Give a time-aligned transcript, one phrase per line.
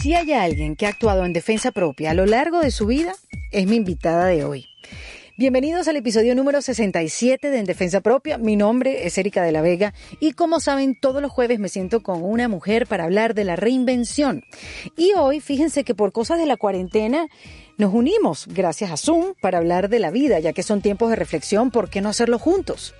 [0.00, 3.12] Si hay alguien que ha actuado en defensa propia a lo largo de su vida,
[3.50, 4.66] es mi invitada de hoy.
[5.36, 8.38] Bienvenidos al episodio número 67 de En Defensa Propia.
[8.38, 12.02] Mi nombre es Erika de la Vega y como saben, todos los jueves me siento
[12.02, 14.42] con una mujer para hablar de la reinvención.
[14.96, 17.26] Y hoy, fíjense que por cosas de la cuarentena,
[17.76, 21.16] nos unimos gracias a Zoom para hablar de la vida, ya que son tiempos de
[21.16, 22.94] reflexión, ¿por qué no hacerlo juntos?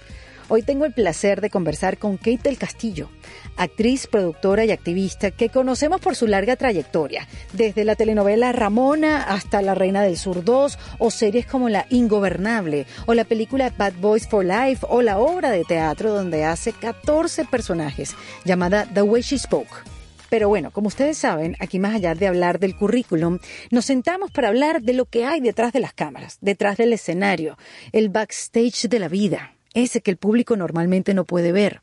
[0.53, 3.09] Hoy tengo el placer de conversar con Kate del Castillo,
[3.57, 9.63] actriz, productora y activista que conocemos por su larga trayectoria, desde la telenovela Ramona hasta
[9.63, 14.27] La Reina del Sur 2 o series como La Ingobernable o la película Bad Boys
[14.27, 19.39] for Life o la obra de teatro donde hace 14 personajes llamada The Way She
[19.39, 19.85] Spoke.
[20.31, 23.39] Pero bueno, como ustedes saben, aquí más allá de hablar del currículum,
[23.71, 27.57] nos sentamos para hablar de lo que hay detrás de las cámaras, detrás del escenario,
[27.93, 31.81] el backstage de la vida, ese que el público normalmente no puede ver.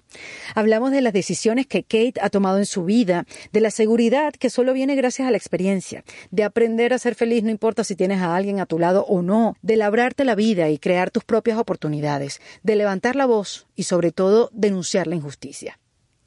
[0.55, 4.49] Hablamos de las decisiones que Kate ha tomado en su vida, de la seguridad que
[4.49, 8.21] solo viene gracias a la experiencia, de aprender a ser feliz no importa si tienes
[8.21, 11.57] a alguien a tu lado o no, de labrarte la vida y crear tus propias
[11.57, 15.79] oportunidades, de levantar la voz y sobre todo denunciar la injusticia.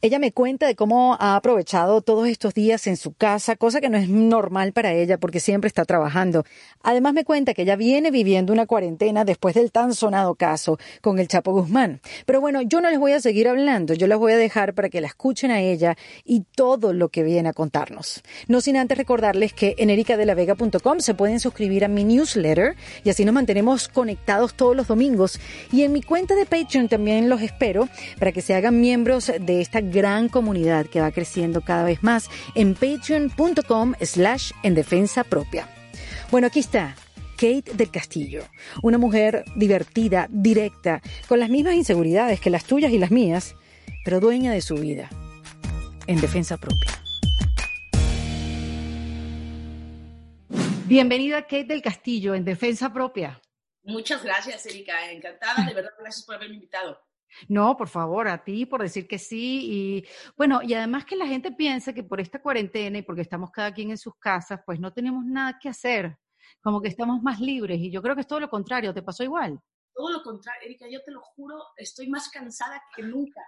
[0.03, 3.91] Ella me cuenta de cómo ha aprovechado todos estos días en su casa, cosa que
[3.91, 6.47] no es normal para ella porque siempre está trabajando.
[6.83, 11.19] Además me cuenta que ella viene viviendo una cuarentena después del tan sonado caso con
[11.19, 12.01] el Chapo Guzmán.
[12.25, 14.89] Pero bueno, yo no les voy a seguir hablando, yo les voy a dejar para
[14.89, 18.23] que la escuchen a ella y todo lo que viene a contarnos.
[18.49, 23.27] No sin antes recordarles que en ericadelavega.com se pueden suscribir a mi newsletter y así
[23.27, 25.39] nos mantenemos conectados todos los domingos.
[25.71, 27.87] Y en mi cuenta de Patreon también los espero
[28.19, 32.31] para que se hagan miembros de esta gran comunidad que va creciendo cada vez más
[32.55, 35.69] en patreon.com slash en defensa propia.
[36.31, 36.97] Bueno, aquí está.
[37.35, 38.45] Kate del Castillo,
[38.83, 43.55] una mujer divertida, directa, con las mismas inseguridades que las tuyas y las mías,
[44.05, 45.09] pero dueña de su vida,
[46.07, 47.01] en defensa propia.
[50.87, 53.41] Bienvenida Kate del Castillo, en defensa propia.
[53.85, 55.11] Muchas gracias, Erika.
[55.11, 57.01] Encantada, de verdad, gracias por haberme invitado.
[57.49, 59.61] No, por favor, a ti por decir que sí.
[59.71, 63.51] Y bueno, y además que la gente piensa que por esta cuarentena y porque estamos
[63.51, 66.17] cada quien en sus casas, pues no tenemos nada que hacer,
[66.63, 67.79] como que estamos más libres.
[67.81, 69.61] Y yo creo que es todo lo contrario, ¿te pasó igual?
[69.93, 73.41] Todo lo contrario, Erika, yo te lo juro, estoy más cansada que nunca.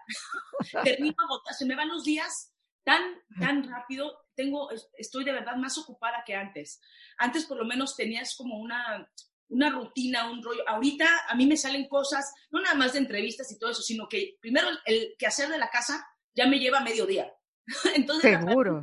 [1.58, 2.52] se me van los días
[2.84, 3.02] tan,
[3.38, 4.12] tan rápido.
[4.34, 6.80] Tengo, estoy de verdad más ocupada que antes.
[7.18, 9.08] Antes por lo menos tenías como una,
[9.52, 10.62] una rutina, un rollo.
[10.66, 14.08] Ahorita a mí me salen cosas, no nada más de entrevistas y todo eso, sino
[14.08, 16.04] que primero el quehacer de la casa
[16.34, 17.32] ya me lleva medio día.
[17.94, 18.80] Entonces, Seguro.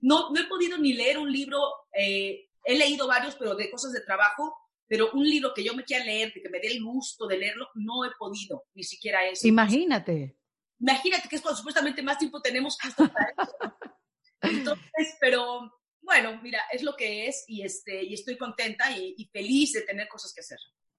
[0.00, 1.60] No, no he podido ni leer un libro,
[1.92, 5.84] eh, he leído varios, pero de cosas de trabajo, pero un libro que yo me
[5.84, 9.46] quiera leer, que me dé el gusto de leerlo, no he podido, ni siquiera eso.
[9.46, 10.38] Imagínate.
[10.80, 13.56] Imagínate que es cuando supuestamente más tiempo tenemos hasta para eso.
[14.40, 19.72] Entonces, pero bueno, mira, es lo que es y, este, y estoy contenta y, feliz
[19.72, 20.58] de tener cosas que hacer.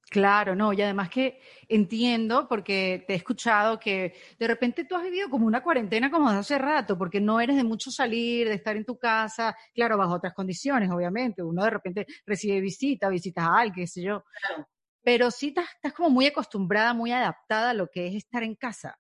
[0.10, 5.04] Claro, no, y además que entiendo, porque te he escuchado que de repente tú has
[5.04, 8.56] vivido como una cuarentena como de hace rato, porque no eres de mucho salir, de
[8.56, 11.44] estar en tu casa, claro, bajo otras condiciones, obviamente.
[11.44, 14.24] Uno de repente recibe visita, visitas a alguien, qué sé yo.
[14.42, 14.68] Claro.
[15.04, 18.56] Pero sí estás, estás como muy acostumbrada, muy adaptada a lo que es estar en
[18.56, 18.98] casa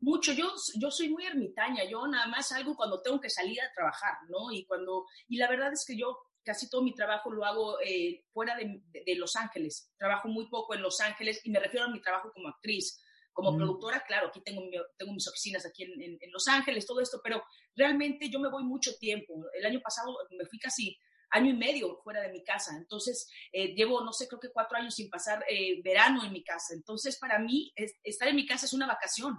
[0.00, 0.32] mucho.
[0.32, 4.14] Yo, yo soy muy ermitaña, yo nada más salgo cuando tengo que salir a trabajar,
[4.28, 4.52] ¿no?
[4.52, 8.24] Y, cuando, y la verdad es que yo casi todo mi trabajo lo hago eh,
[8.32, 9.92] fuera de, Los Ángeles.
[9.98, 13.02] Trabajo muy poco en Los Ángeles y me refiero a mi trabajo como actriz.
[13.32, 13.56] Como mm.
[13.56, 14.62] productora, claro, aquí tengo,
[14.96, 17.42] tengo mis oficinas aquí en, en, Los Ángeles, todo esto, pero
[17.74, 19.34] realmente yo me voy mucho tiempo.
[19.52, 20.96] El año pasado me fui casi
[21.30, 22.76] año y medio fuera de mi casa.
[22.78, 26.42] Entonces, eh, llevo, no sé, creo que cuatro años sin pasar eh, verano en mi
[26.44, 26.72] casa.
[26.74, 27.72] Entonces, para mí,
[28.04, 29.36] estar en mi casa es una vacación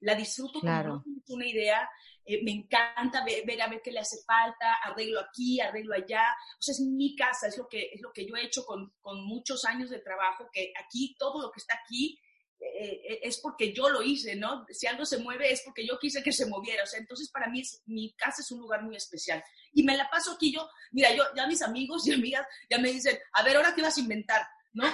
[0.00, 1.88] la disfruto como no una idea,
[2.24, 6.62] eh, me encanta ver, a ver qué le hace falta, arreglo aquí, arreglo allá, o
[6.62, 9.24] sea, es mi casa, es lo que, es lo que yo he hecho con, con
[9.24, 12.18] muchos años de trabajo, que aquí, todo lo que está aquí,
[12.60, 14.66] eh, eh, es porque yo lo hice, ¿no?
[14.68, 17.48] Si algo se mueve es porque yo quise que se moviera, o sea, entonces para
[17.48, 19.42] mí es, mi casa es un lugar muy especial.
[19.72, 22.92] Y me la paso aquí yo, mira, yo, ya mis amigos y amigas ya me
[22.92, 24.46] dicen, a ver, ahora qué vas a inventar.
[24.72, 24.84] ¿No?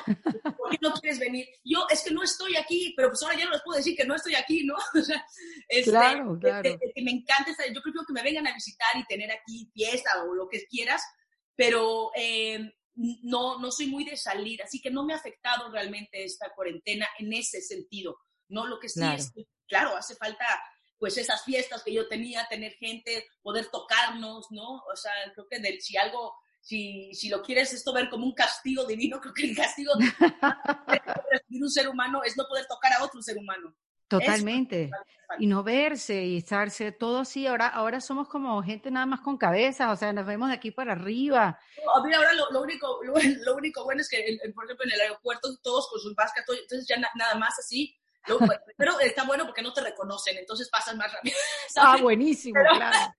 [0.57, 1.47] ¿Por qué no quieres venir?
[1.65, 4.05] Yo, es que no estoy aquí, pero pues ahora ya no les puedo decir que
[4.05, 4.75] no estoy aquí, ¿no?
[4.95, 5.25] O sea,
[5.69, 6.79] este, claro, claro.
[6.95, 10.35] Que, me encanta, yo creo que me vengan a visitar y tener aquí fiesta o
[10.35, 11.03] lo que quieras,
[11.55, 16.25] pero eh, no, no soy muy de salir, así que no me ha afectado realmente
[16.25, 18.19] esta cuarentena en ese sentido,
[18.49, 18.67] ¿no?
[18.67, 19.33] Lo que sí es,
[19.69, 20.47] claro, hace falta
[20.99, 24.77] pues esas fiestas que yo tenía, tener gente, poder tocarnos, ¿no?
[24.77, 26.35] O sea, creo que de, si algo
[26.67, 29.93] si, si lo quieres esto ver como un castigo divino, creo que el castigo
[31.49, 33.73] de un ser humano es no poder tocar a otro ser humano.
[34.09, 34.91] Totalmente.
[35.39, 37.47] Y no verse y estarse todo así.
[37.47, 40.71] Ahora, ahora somos como gente nada más con cabeza, o sea, nos vemos de aquí
[40.71, 41.59] para arriba.
[42.05, 45.89] mira, ahora lo, único, lo, único bueno es que, por ejemplo, en el aeropuerto todos
[45.89, 47.97] con sus vascas, entonces ya nada más así.
[48.77, 51.37] pero está bueno porque no te reconocen, entonces pasan más rápido.
[51.77, 53.15] Ah, buenísimo, claro.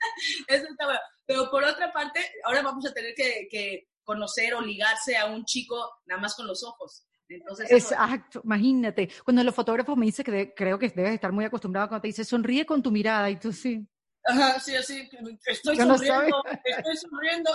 [0.48, 1.00] Eso está bueno.
[1.28, 5.76] Pero por otra parte, ahora vamos a tener que, conocer o ligarse a un chico
[6.06, 7.06] nada más con los ojos.
[7.28, 9.10] Entonces, Exacto, imagínate.
[9.26, 12.24] Cuando los fotógrafos me dicen que creo que debes estar muy acostumbrado cuando te dice
[12.24, 13.86] sonríe con tu mirada y tú sí.
[14.24, 15.10] Ajá, sí, así,
[15.46, 17.52] estoy sonriendo, estoy sonriendo.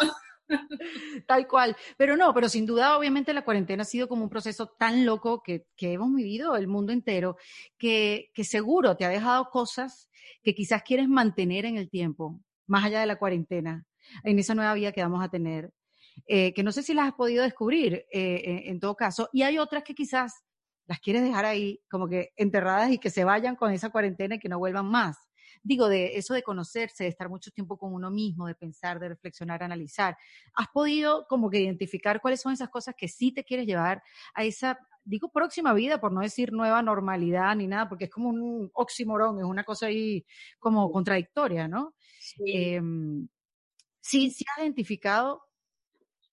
[1.27, 1.75] Tal cual.
[1.97, 5.43] Pero no, pero sin duda, obviamente, la cuarentena ha sido como un proceso tan loco
[5.43, 7.39] que, que hemos vivido el mundo entero,
[7.79, 10.11] que, que seguro te ha dejado cosas
[10.43, 12.43] que quizás quieres mantener en el tiempo
[12.73, 13.85] más allá de la cuarentena,
[14.25, 15.75] en esa nueva vida que vamos a tener,
[16.27, 19.59] eh, que no sé si las has podido descubrir eh, en, todo caso, y hay
[19.59, 20.43] otras que quizás
[20.87, 24.39] las quieres dejar ahí como que enterradas y que se vayan con esa cuarentena y
[24.39, 25.19] que no vuelvan más.
[25.63, 29.11] Digo, de eso de conocerse, de estar mucho tiempo con uno mismo, de pensar, de
[29.11, 30.17] reflexionar, analizar.
[30.55, 34.03] ¿Has podido como que identificar cuáles son esas cosas que sí te quieres llevar
[34.35, 38.31] a esa, digo próxima vida, por no decir nueva normalidad ni nada, porque es como
[38.31, 40.25] un oxímoron, es una cosa ahí
[40.59, 41.95] como contradictoria, ¿no?
[42.39, 43.29] Em,
[44.01, 44.31] sí.
[44.31, 45.43] sí, has identificado.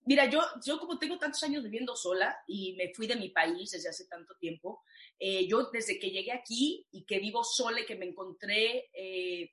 [0.05, 3.71] Mira, yo, yo como tengo tantos años viviendo sola y me fui de mi país
[3.71, 4.81] desde hace tanto tiempo,
[5.19, 9.51] eh, yo desde que llegué aquí y que vivo sola y que me encontré eh,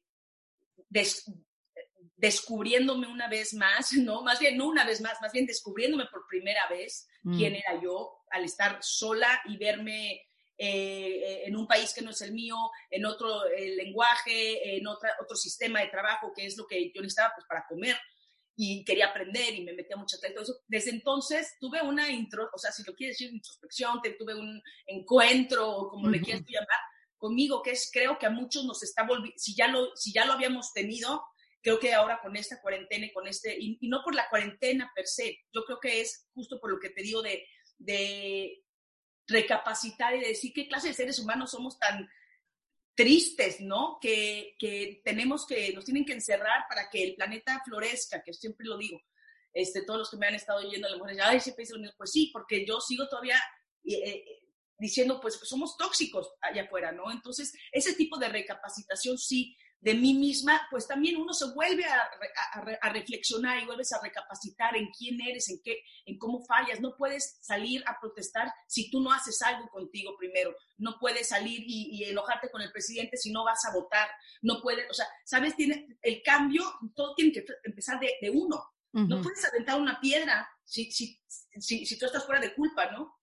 [2.16, 4.22] descubriéndome una vez más, ¿no?
[4.22, 7.56] Más bien, no una vez más, más bien descubriéndome por primera vez quién mm.
[7.56, 10.22] era yo al estar sola y verme
[10.58, 12.56] eh, en un país que no es el mío,
[12.90, 17.02] en otro eh, lenguaje, en otra, otro sistema de trabajo, que es lo que yo
[17.02, 17.96] necesitaba pues, para comer
[18.56, 20.60] y quería aprender y me metía mucho todo eso.
[20.66, 25.70] Desde entonces tuve una intro, o sea, si lo quieres decir, introspección, tuve un encuentro,
[25.70, 26.80] o como le quieras llamar,
[27.18, 30.24] conmigo, que es, creo que a muchos nos está volviendo, si ya lo, si ya
[30.24, 31.22] lo habíamos tenido,
[31.62, 34.90] creo que ahora con esta cuarentena y con este, y, y, no por la cuarentena
[34.94, 37.44] per se, yo creo que es justo por lo que te digo de,
[37.78, 38.62] de
[39.26, 42.08] recapacitar y decir qué clase de seres humanos somos tan
[42.94, 43.98] tristes, ¿no?
[44.00, 48.66] Que, que, tenemos que, nos tienen que encerrar para que el planeta florezca, que siempre
[48.66, 49.00] lo digo.
[49.52, 52.12] Este, todos los que me han estado oyendo, a lo mejor ay, siempre dicen, pues
[52.12, 53.40] sí, porque yo sigo todavía
[53.84, 54.24] eh, eh,
[54.78, 57.10] diciendo, pues, pues somos tóxicos allá afuera, ¿no?
[57.10, 62.90] Entonces, ese tipo de recapacitación sí de mí misma, pues también uno se vuelve a,
[62.90, 66.80] reflexionar y vuelves a recapacitar en quién eres, en qué, en cómo fallas.
[66.80, 70.54] No puedes salir a protestar si tú no haces algo contigo primero.
[70.78, 74.08] No puedes salir y, enojarte con el presidente si no vas a votar.
[74.42, 76.64] No puedes, o sea, sabes, tiene el cambio,
[76.94, 78.64] todo tiene que empezar de, uno.
[78.92, 81.20] No puedes aventar una piedra si, si,
[81.60, 83.14] si, si tú estás fuera de culpa, ¿no?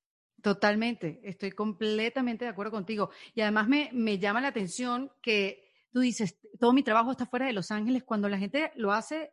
[0.44, 3.09] Totalmente, estoy completamente de acuerdo contigo.
[3.33, 7.45] Y además me, me llama la atención que tú dices, todo mi trabajo está fuera
[7.45, 9.31] de Los Ángeles, cuando la gente lo hace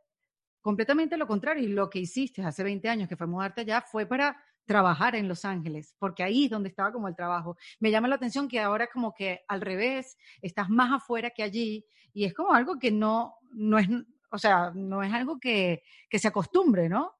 [0.61, 1.65] completamente lo contrario.
[1.65, 5.27] Y lo que hiciste hace 20 años, que fue mudarte allá, fue para trabajar en
[5.27, 7.57] Los Ángeles, porque ahí es donde estaba como el trabajo.
[7.81, 11.85] Me llama la atención que ahora como que al revés, estás más afuera que allí,
[12.13, 13.89] y es como algo que no, no es,
[14.31, 17.17] o sea, no es algo que, que se acostumbre, ¿no?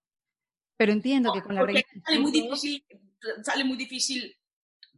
[0.77, 1.67] Pero entiendo que con la
[2.07, 2.85] sale muy difícil,
[3.43, 4.37] sale muy difícil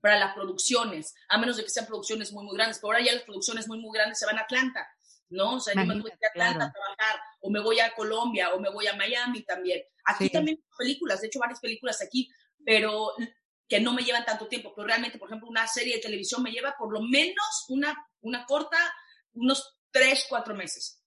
[0.03, 2.79] para las producciones, a menos de que sean producciones muy, muy grandes.
[2.79, 4.87] Pero ahora ya las producciones muy, muy grandes se van a Atlanta,
[5.31, 5.55] ¿no?
[5.55, 8.61] O sea, yo me voy a Atlanta a trabajar, o me voy a Colombia, o
[8.61, 9.81] me voy a Miami también.
[10.05, 12.29] Aquí también películas, de hecho varias películas aquí,
[12.67, 13.13] pero
[13.69, 14.73] que no me llevan tanto tiempo.
[14.75, 18.45] Pero realmente, por ejemplo, una serie de televisión me lleva por lo menos una, una
[18.45, 18.77] corta,
[19.35, 21.01] unos tres, cuatro meses.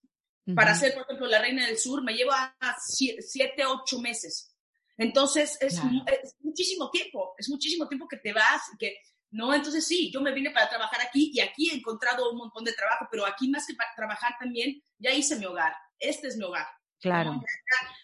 [0.56, 4.55] Para hacer, por ejemplo, La Reina del Sur me lleva siete, ocho meses.
[4.98, 5.82] Entonces, es,
[6.40, 8.98] muchísimo tiempo, es muchísimo tiempo que te vas, que,
[9.32, 9.54] ¿no?
[9.54, 12.74] Entonces, sí, yo me vine para trabajar aquí y aquí he encontrado un montón de
[12.74, 16.46] trabajo, pero aquí más que para trabajar también, ya hice mi hogar, este es mi
[16.46, 16.68] hogar.
[17.02, 17.40] Claro.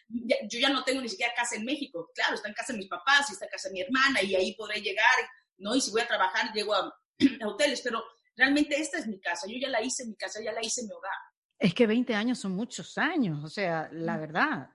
[0.09, 2.89] yo ya no tengo ni siquiera casa en México, claro, está en casa de mis
[2.89, 5.15] papás y está en casa de mi hermana y ahí podré llegar,
[5.57, 5.75] ¿no?
[5.75, 6.93] Y si voy a trabajar, llego a, a
[7.47, 8.03] hoteles, pero
[8.35, 10.91] realmente esta es mi casa, yo ya la hice mi casa, ya la hice mi
[10.91, 11.17] hogar.
[11.57, 14.69] Es que 20 años son muchos años, o sea, la verdad.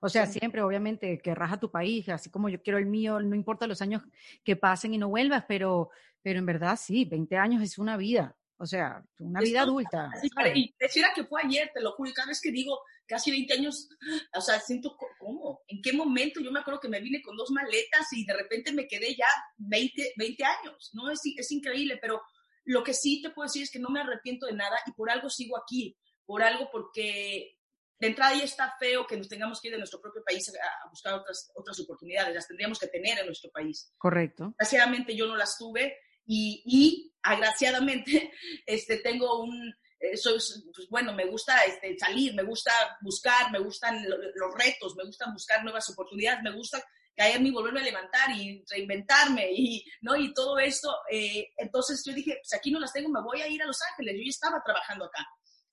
[0.00, 3.34] O sea, siempre, obviamente, querrás a tu país, así como yo quiero el mío, no
[3.34, 4.02] importa los años
[4.44, 5.90] que pasen y no vuelvas, pero,
[6.22, 8.36] pero en verdad sí, 20 años es una vida.
[8.60, 10.10] O sea, una vida adulta.
[10.52, 13.88] y decía que fue ayer, te lo juro, cada vez que digo casi 20 años,
[14.34, 17.52] o sea, siento cómo, en qué momento, yo me acuerdo que me vine con dos
[17.52, 19.28] maletas y de repente me quedé ya
[19.58, 21.08] 20, 20 años, ¿no?
[21.08, 22.20] Es, es increíble, pero
[22.64, 25.08] lo que sí te puedo decir es que no me arrepiento de nada y por
[25.08, 27.57] algo sigo aquí, por algo porque
[27.98, 30.88] de entrada ya está feo que nos tengamos que ir de nuestro propio país a,
[30.88, 33.92] buscar otras, otras oportunidades, las tendríamos que tener en nuestro país.
[33.98, 34.54] Correcto.
[34.58, 38.32] Desgraciadamente yo no las tuve y, y agraciadamente
[38.66, 40.38] este, tengo un, eh, soy,
[40.74, 45.32] pues bueno, me gusta este, salir, me gusta buscar, me gustan los retos, me gustan
[45.32, 46.82] buscar nuevas oportunidades, me gusta
[47.16, 50.14] caerme y volverme a levantar y reinventarme y, ¿no?
[50.16, 50.94] y todo esto.
[51.10, 53.80] Eh, entonces yo dije, pues aquí no las tengo, me voy a ir a Los
[53.90, 54.14] Ángeles.
[54.16, 55.26] Yo ya estaba trabajando acá.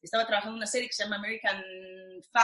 [0.05, 1.63] Estaba trabajando en una serie que se llama American,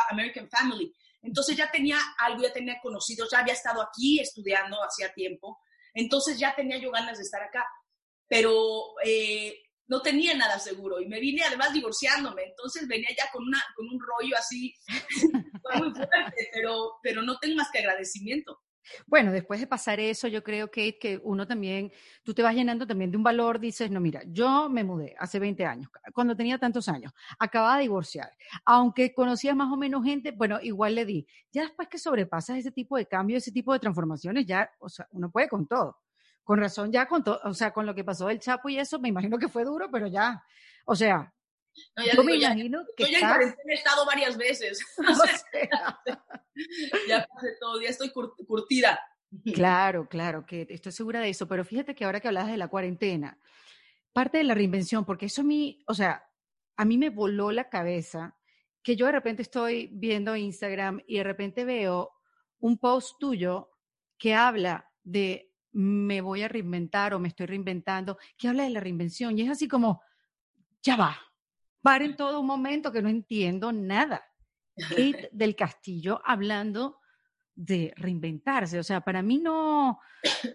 [0.10, 0.94] American Family.
[1.22, 5.60] Entonces ya tenía algo, ya tenía conocidos, ya había estado aquí estudiando hacía tiempo.
[5.94, 7.66] Entonces ya tenía yo ganas de estar acá
[8.32, 13.44] pero eh, no tenía nada seguro y me vine además divorciándome, entonces venía ya con,
[13.44, 14.74] una, con un rollo así
[15.76, 18.58] muy fuerte, pero, pero no tengo más que agradecimiento.
[19.08, 21.92] Bueno, después de pasar eso, yo creo, Kate, que uno también,
[22.24, 25.40] tú te vas llenando también de un valor, dices, no, mira, yo me mudé hace
[25.40, 28.30] 20 años, cuando tenía tantos años, acababa de divorciar,
[28.66, 31.28] aunque conocía más o menos gente, bueno, igual le di.
[31.52, 35.08] Ya después que sobrepasas ese tipo de cambios, ese tipo de transformaciones, ya, o sea,
[35.12, 35.98] uno puede con todo.
[36.44, 39.00] Con razón, ya con todo, o sea, con lo que pasó del Chapo y eso,
[39.00, 40.44] me imagino que fue duro, pero ya,
[40.86, 41.32] o sea,
[42.14, 43.04] yo me imagino que.
[43.04, 44.80] Yo ya en cuarentena he estado varias veces.
[47.08, 49.00] ya pasé todo, ya estoy curtida.
[49.54, 52.68] Claro, claro, que estoy segura de eso, pero fíjate que ahora que hablabas de la
[52.68, 53.40] cuarentena,
[54.12, 56.28] parte de la reinvención, porque eso a mí, o sea,
[56.76, 58.38] a mí me voló la cabeza
[58.84, 62.12] que yo de repente estoy viendo Instagram y de repente veo
[62.60, 63.70] un post tuyo
[64.18, 68.80] que habla de me voy a reinventar o me estoy reinventando, que habla de la
[68.80, 69.38] reinvención.
[69.38, 70.02] Y es así como,
[70.82, 71.18] ya va,
[71.84, 74.24] en todo un momento que no entiendo nada.
[75.32, 77.00] del Castillo hablando
[77.54, 78.80] de reinventarse.
[78.80, 80.00] O sea, para mí no,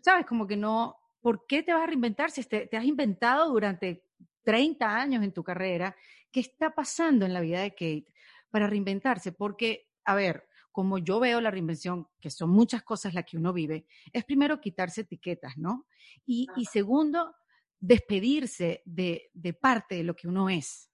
[0.02, 0.26] ¿sabes?
[0.26, 4.04] Como que no, ¿por qué te vas a reinventar si te, te has inventado durante
[4.42, 5.94] 30 años en tu carrera?
[6.32, 8.12] ¿Qué está pasando en la vida de Kate
[8.50, 9.32] para reinventarse?
[9.32, 13.54] Porque, a ver, como yo veo la reinvención, que son muchas cosas las que uno
[13.54, 15.86] vive, es primero quitarse etiquetas, ¿no?
[16.26, 17.34] Y, segundo,
[17.80, 20.90] despedirse de, parte de lo que uno es.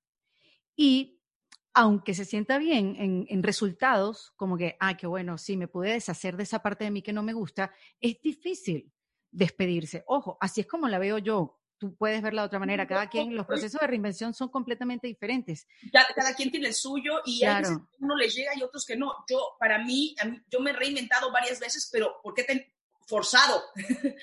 [0.76, 1.20] Y
[1.74, 5.92] aunque se sienta bien en, en, resultados, como que, ah, qué bueno, sí, me pude
[5.92, 8.92] deshacer de esa parte de mí que no me gusta, es difícil
[9.30, 10.04] despedirse.
[10.06, 12.86] Ojo, así es como la veo yo tú puedes verla de otra manera.
[12.86, 15.66] Cada quien, los procesos de reinvención son completamente diferentes.
[16.14, 19.12] Cada, quien tiene el suyo y a veces uno les llega y otros que no.
[19.28, 20.14] Yo, para mí,
[20.48, 22.72] yo me he reinventado varias veces, pero ¿por qué te,
[23.08, 23.64] forzado?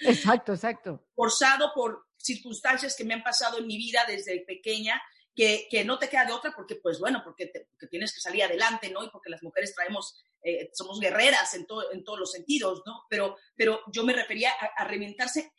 [0.03, 1.03] Exacto, exacto.
[1.13, 5.01] forzado por circunstancias que me han pasado en mi vida desde pequeña.
[5.39, 7.50] Que, que no te queda de otra porque, pues bueno, porque,
[7.89, 9.05] tienes que salir adelante, ¿no?
[9.05, 13.05] Y porque las mujeres traemos, eh, somos guerreras en, en todos los sentidos, ¿no?
[13.10, 15.53] Pero, pero yo me refería a, a reinventarse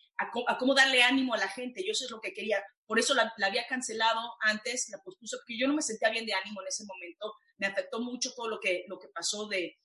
[0.47, 1.83] a, cómo darle ánimo a la gente.
[1.85, 2.63] Yo eso es lo que quería.
[2.87, 6.35] Por eso la, había cancelado antes, la pospuso, porque yo no me sentía bien de
[6.35, 7.35] ánimo en ese momento.
[7.57, 9.79] Me afectó mucho todo lo que, lo que pasó de,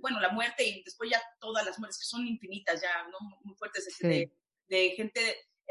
[0.00, 3.18] bueno, la muerte y después ya todas las muertes, que son infinitas ya, ¿no?
[3.44, 4.32] Muy fuertes, de,
[4.68, 5.20] de, gente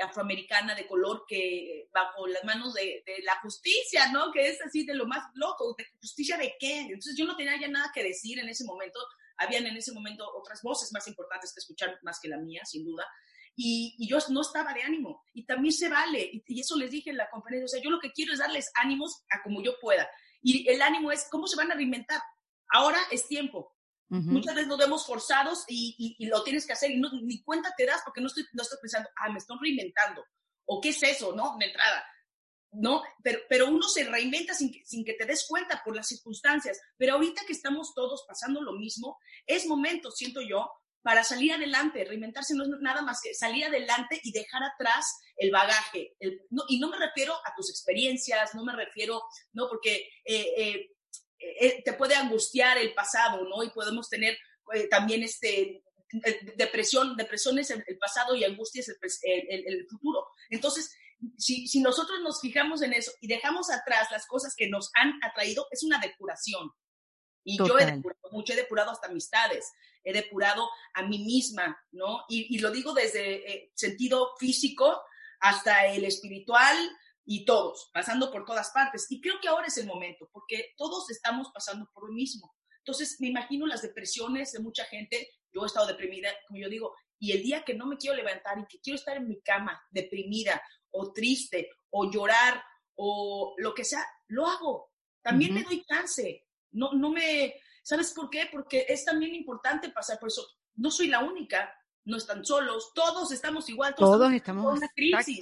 [0.01, 4.31] afroamericana de color que bajo las manos de, de, la justicia, ¿no?
[4.31, 6.81] Que es así de lo más loco, ¿de justicia de qué?
[6.81, 8.99] Entonces yo no tenía ya nada que decir en ese momento,
[9.37, 12.83] habían en ese momento otras voces más importantes que escuchar más que la mía, sin
[12.83, 13.05] duda,
[13.55, 15.23] y, yo no estaba de ánimo.
[15.33, 17.99] Y también se vale, y, eso les dije en la conferencia, o sea, yo lo
[17.99, 20.07] que quiero es darles ánimos a como yo pueda.
[20.41, 22.21] Y el ánimo es cómo se van a reinventar.
[22.69, 23.75] Ahora es tiempo.
[24.09, 27.85] Muchas veces nos vemos forzados y, lo tienes que hacer y no, ni cuenta te
[27.85, 30.24] das porque no estoy, no estoy pensando, ah, me estoy reinventando.
[30.65, 31.57] ¿O qué es eso, no?
[31.57, 32.05] De entrada.
[32.71, 33.03] ¿no?
[33.24, 36.79] Pero, pero uno se reinventa sin que, sin que te des cuenta por las circunstancias.
[36.97, 40.69] Pero ahorita que estamos todos pasando lo mismo, es momento, siento yo,
[41.05, 42.03] para salir adelante.
[42.03, 45.05] Reinventarse no es nada más que salir adelante y dejar atrás
[45.38, 46.15] el bagaje.
[46.67, 49.21] y no me refiero a tus experiencias, no me refiero,
[49.53, 50.94] no, porque eh, eh,
[51.59, 53.63] eh, te puede angustiar el pasado, ¿no?
[53.63, 54.37] Y podemos tener
[54.89, 55.83] también este,
[56.55, 58.89] depresión, depresión es el, pasado y angustia es
[59.21, 60.27] el, futuro.
[60.49, 60.95] Entonces,
[61.37, 65.13] si, si, nosotros nos fijamos en eso y dejamos atrás las cosas que nos han
[65.23, 66.71] atraído, es una depuración.
[67.43, 69.71] Y yo he depurado mucho, he depurado hasta amistades,
[70.03, 72.25] he depurado a mí misma, ¿no?
[72.27, 75.03] Y, lo digo desde eh, sentido físico
[75.39, 76.75] hasta el espiritual
[77.25, 79.08] y todos, pasando por todas partes.
[79.10, 82.55] Y creo que ahora es el momento, porque todos estamos pasando por lo mismo.
[82.77, 85.29] Entonces, me imagino las depresiones de mucha gente.
[85.51, 88.60] Yo he estado deprimida, como yo digo, y el día que no me quiero levantar
[88.60, 92.63] y que quiero estar en mi cama deprimida o triste o llorar
[92.96, 94.91] o lo que sea, lo hago.
[95.22, 96.46] También me doy chance.
[96.72, 98.48] No, no me, ¿sabes por qué?
[98.51, 100.46] Porque es también importante pasar por eso.
[100.75, 101.74] No soy la única,
[102.05, 105.39] no están solos, todos estamos igual, todos, estamos, en una crisis.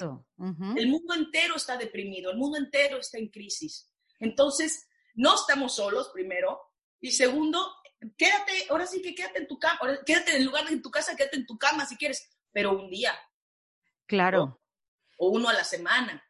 [0.76, 3.92] El mundo entero está deprimido, el mundo entero está en crisis.
[4.20, 6.60] Entonces, no estamos solos, primero,
[7.02, 7.60] y segundo,
[8.18, 11.16] quédate, ahora sí que quédate en tu cama, quédate en lugar de en tu casa,
[11.16, 13.14] quédate en tu cama si quieres, pero un día.
[14.06, 14.62] Claro.
[15.18, 16.24] O, uno a la semana.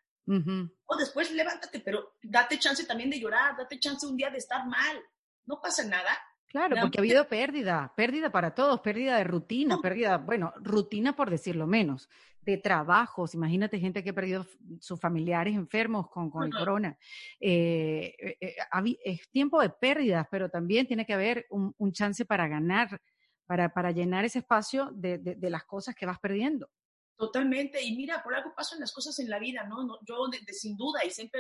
[0.86, 4.66] O después levántate, pero date chance también de llorar, date chance un día de estar
[4.66, 5.00] mal.
[5.46, 6.18] No pasa nada.
[6.54, 11.32] Claro, porque ha habido pérdida, pérdida para todos, pérdida de rutina, pérdida, bueno, rutina por
[11.32, 12.08] decirlo menos,
[12.42, 13.34] de trabajos.
[13.34, 14.46] Imagínate gente que ha perdido
[14.80, 16.96] sus familiares enfermos con, con el corona.
[17.40, 22.48] Eh, eh, eh, es tiempo de pérdidas, pero también tiene que haber un, chance para
[22.48, 23.02] ganar,
[23.48, 26.70] para, para llenar ese espacio de, de las cosas que vas perdiendo.
[27.24, 29.98] Totalmente, y mira, por algo pasan las cosas en la vida, ¿no?
[30.06, 31.40] yo de, sin duda, y siempre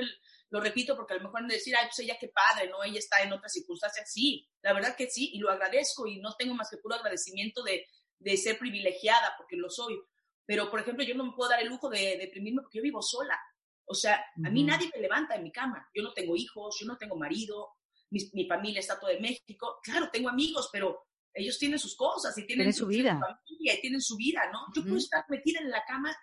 [0.50, 2.82] lo repito porque a lo mejor de decir, ay, pues ella qué padre, ¿no?
[2.86, 6.36] Ella está en otras circunstancias, sí, la verdad que sí, y lo agradezco y no
[6.40, 7.86] tengo más que puro agradecimiento de,
[8.18, 10.00] de ser privilegiada, porque lo soy,
[10.46, 13.02] pero por ejemplo, yo no me puedo dar el lujo de, deprimirme porque yo vivo
[13.02, 13.38] sola,
[13.84, 16.88] o sea, a mí nadie me levanta en mi cama, yo no tengo hijos, yo
[16.88, 17.74] no tengo marido,
[18.10, 22.38] mi, mi familia está todo en México, claro, tengo amigos, pero ellos tienen sus cosas
[22.38, 23.20] y tienen, su vida.
[23.20, 24.60] Familia y tienen su vida, ¿no?
[24.76, 26.16] Yo puedo estar metida en la cama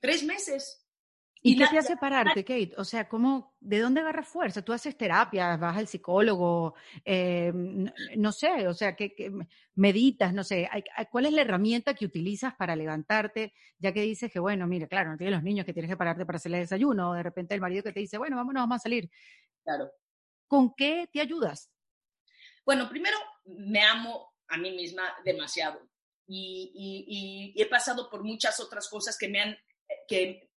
[0.00, 0.80] tres meses.
[1.46, 2.72] ¿Y, qué te hace pararte, Kate?
[2.78, 4.62] O sea, ¿cómo, ¿de dónde agarras fuerza?
[4.62, 9.30] Tú haces terapia, vas al psicólogo, eh, no, sé, o sea, ¿qué,
[9.74, 10.70] meditas, no sé,
[11.10, 13.52] ¿cuál es la herramienta que utilizas para levantarte?
[13.78, 16.24] Ya que dices que, bueno, mira, claro, no tienes los niños que tienes que pararte
[16.24, 18.84] para hacerle desayuno, o de repente el marido que te dice, bueno, vámonos, vamos a
[18.84, 19.10] salir.
[19.62, 19.90] Claro.
[20.46, 21.70] ¿Con qué te ayudas?
[22.64, 25.80] Bueno, primero me amo a mí misma demasiado.
[26.26, 29.58] Y, he pasado por muchas otras cosas que me han,
[30.08, 30.50] que,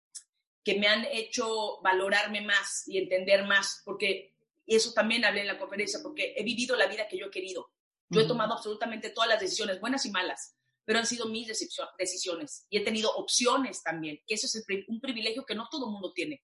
[0.63, 5.59] que me han hecho valorarme más y entender más, porque eso también hablé en la
[5.59, 7.71] conferencia, porque he vivido la vida que yo he querido.
[8.09, 12.65] Yo he tomado absolutamente todas las decisiones, buenas y malas, pero han sido mis decisiones
[12.69, 16.13] y he tenido opciones también, que eso es un privilegio que no todo el mundo
[16.13, 16.41] tiene.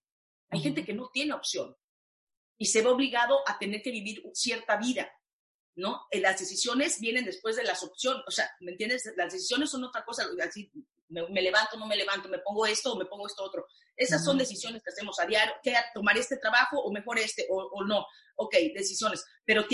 [0.50, 1.74] Hay gente que no tiene opción
[2.58, 5.10] y se ve obligado a tener que vivir cierta vida
[5.76, 6.06] ¿no?
[6.10, 9.12] Eh, las decisiones vienen después de las opciones, o sea, ¿me entiendes?
[9.16, 10.70] Las decisiones son otra cosa, así,
[11.08, 13.66] me, levanto, no me levanto, me pongo esto o me pongo esto otro.
[13.96, 17.84] Esas son decisiones que hacemos a diario, que tomar este trabajo o mejor este o,
[17.84, 18.06] no.
[18.36, 19.64] Ok, decisiones, pero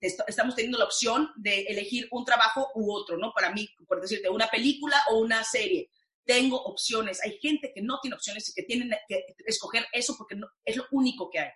[0.00, 3.32] estamos teniendo la opción de elegir un trabajo u otro, ¿no?
[3.32, 5.90] Para mí, por decirte, una película o una serie.
[6.24, 7.22] Tengo opciones.
[7.22, 10.76] Hay gente que no tiene opciones y que tienen que escoger eso porque no, es
[10.76, 11.50] lo único que hay.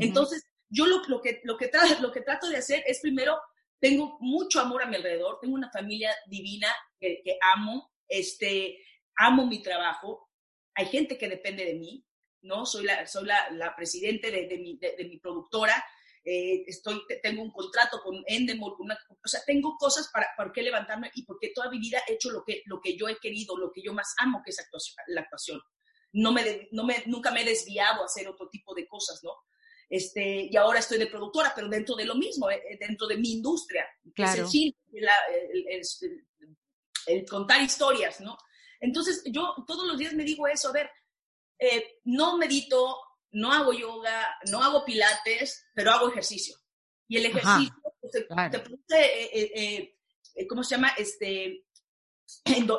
[0.00, 3.38] Entonces, yo lo, lo, que, lo, que lo que trato de hacer es primero,
[3.78, 8.78] tengo mucho amor a mi alrededor, tengo una familia divina que, que amo, este,
[9.16, 10.30] amo mi trabajo,
[10.74, 12.04] hay gente que depende de mí,
[12.40, 12.64] ¿no?
[12.64, 15.84] Soy la, soy la, la presidente de, de, mi, de, mi, productora,
[16.24, 21.10] eh, estoy, tengo un contrato con Endemol, o sea, tengo cosas para, para qué levantarme
[21.14, 23.70] y porque toda mi vida he hecho lo que, lo que yo he querido, lo
[23.72, 25.60] que yo más amo, que es actuación, la actuación.
[26.12, 29.32] No me, no me, nunca me he desviado a hacer otro tipo de cosas, ¿no?
[29.92, 33.18] Este, y ahora estoy de productora, pero dentro de lo mismo, eh, eh, dentro de
[33.18, 34.46] mi industria, claro.
[34.46, 34.54] es
[36.00, 36.26] el,
[37.08, 38.38] el, contar historias, ¿no?
[38.80, 40.90] Entonces, yo todos los días me digo eso, a ver,
[41.58, 42.96] eh, no medito,
[43.32, 46.56] no hago yoga, no hago pilates, pero hago ejercicio.
[47.06, 49.98] Y el ejercicio pues, te, produce,
[50.48, 50.94] ¿cómo se llama?
[50.96, 51.66] Este,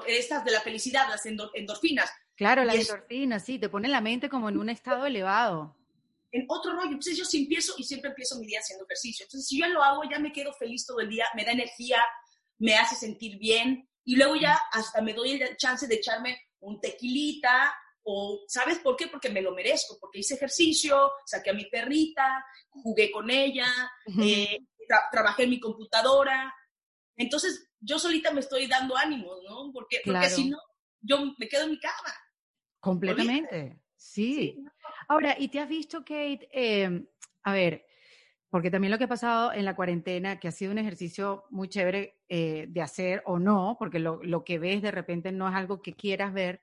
[0.08, 2.10] estas de la felicidad, las endorfinas.
[2.34, 5.78] Claro, las endorfinas, sí, te pone la mente como en un estado elevado
[6.34, 6.90] en otro rollo.
[6.90, 9.24] Entonces yo sí empiezo y siempre empiezo mi día haciendo ejercicio.
[9.24, 12.04] Entonces si yo lo hago, ya me quedo feliz todo el día, me da energía,
[12.58, 16.82] me hace sentir bien y luego ya hasta me doy el chance de echarme un
[16.82, 19.08] tequilita o ¿sabes por qué?
[19.08, 23.68] Porque me lo merezco, porque hice ejercicio, saqué a mi perrita, jugué con ella,
[24.22, 24.58] eh,
[25.12, 26.54] trabajé en mi computadora.
[27.16, 29.72] Entonces yo solita me estoy dando ánimos, ¿no?
[29.72, 30.58] Porque, porque si no,
[31.00, 32.14] yo me quedo en mi cama.
[32.80, 33.80] Completamente.
[33.96, 34.58] Sí.
[35.08, 36.48] Ahora, ¿y te has visto, Kate?
[36.52, 37.06] Em,
[37.44, 37.86] a ver,
[38.50, 41.70] porque también lo que ha pasado en la cuarentena, que ha sido un ejercicio muy
[41.70, 45.56] chévere eh, de hacer o no, porque lo, lo, que ves de repente no es
[45.56, 46.62] algo que quieras ver,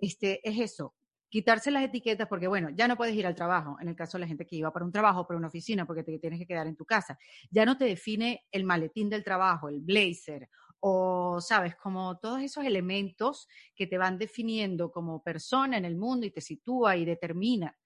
[0.00, 0.94] este, es eso,
[1.34, 4.20] quitarse las etiquetas, porque bueno, ya no puedes ir al trabajo, en el caso de
[4.20, 6.68] la gente que iba para un trabajo, para una oficina, porque te tienes que quedar
[6.68, 7.18] en tu casa.
[7.50, 10.48] Ya no te define el maletín del trabajo, el blazer
[10.80, 16.26] o, sabes, como todos esos elementos que te van definiendo como persona en el mundo
[16.26, 17.76] y te sitúa y determina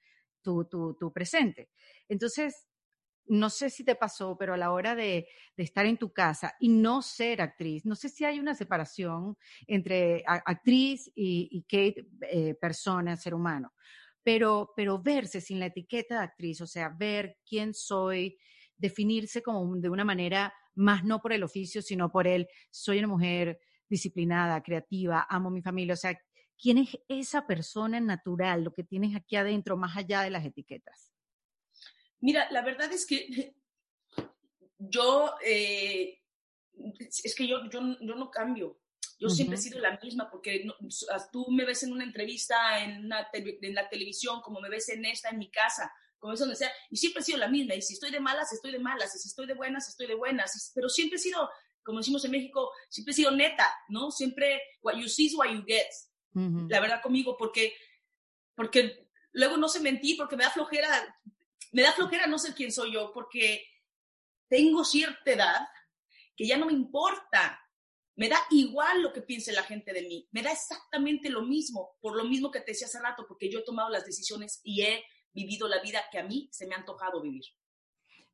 [0.42, 1.70] tu, tu, tu presente.
[2.08, 2.68] Entonces,
[3.28, 6.68] no sé si te pasó, pero a la hora de, estar en tu casa y
[6.68, 13.16] no ser actriz, no sé si hay una separación entre actriz y, Kate, eh, persona,
[13.16, 13.72] ser humano,
[14.22, 18.38] pero, pero verse sin la etiqueta de actriz, o sea, ver quién soy,
[18.76, 23.08] definirse como de una manera más no por el oficio, sino por el soy una
[23.08, 26.18] mujer disciplinada, creativa, amo mi familia, o sea,
[26.60, 31.12] quién es esa persona natural, lo que tienes aquí adentro, más allá de las etiquetas.
[32.20, 33.54] Mira, la verdad es que
[34.78, 36.20] yo, eh,
[37.24, 38.80] es que yo, yo, no cambio.
[39.20, 40.64] Yo siempre he sido la misma, porque
[41.32, 45.30] tú me ves en una entrevista en, en la televisión, como me ves en esta,
[45.30, 47.74] en mi casa, como es donde sea, y siempre he sido la misma.
[47.74, 49.14] Y si estoy de malas, estoy de malas.
[49.14, 50.72] Y si estoy de buenas, estoy de buenas.
[50.74, 51.48] Pero siempre he sido,
[51.82, 54.10] como decimos en México, siempre he sido neta, ¿no?
[54.10, 55.86] Siempre, what you see is what you get.
[56.68, 57.74] La verdad conmigo, porque,
[58.54, 60.88] porque luego no sé mentir, porque me da flojera
[61.72, 63.66] me da flojera no ser quién soy yo porque
[64.48, 65.68] tengo cierta edad
[66.36, 67.60] que ya no me importa.
[68.16, 70.28] Me da igual lo que piense la gente de mí.
[70.32, 73.60] Me da exactamente lo mismo, por lo mismo que te decía hace rato, porque yo
[73.60, 75.04] he tomado las decisiones y he
[75.38, 77.44] vivido la vida que a mí se me ha antojado vivir.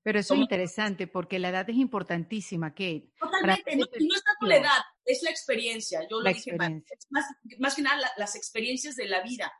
[0.03, 3.11] Pero eso es interesante porque la edad es importantísima, Kate.
[3.19, 6.07] Totalmente, no, no, es tanto la edad, es la experiencia.
[6.11, 7.25] Yo lo dije más,
[7.59, 9.51] más, que nada las experiencias de la vida.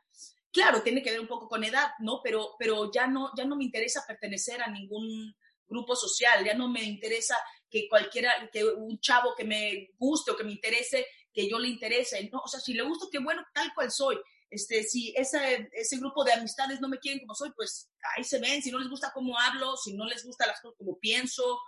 [0.51, 2.21] Claro, tiene que ver un poco con edad, ¿no?
[2.23, 5.35] Pero, pero ya, no, ya no me interesa pertenecer a ningún
[5.67, 7.35] grupo social, ya no me interesa
[7.67, 11.69] que cualquiera, que un chavo que me guste o que me interese, que yo le
[11.69, 12.39] interese, ¿no?
[12.39, 14.17] O sea, si le gusto, qué bueno, tal cual soy.
[14.55, 18.39] Este, si ese, ese grupo de amistades no me quieren como soy, pues ahí se
[18.39, 21.59] ven, si no les gusta cómo hablo, si no les gusta las cosas como pienso,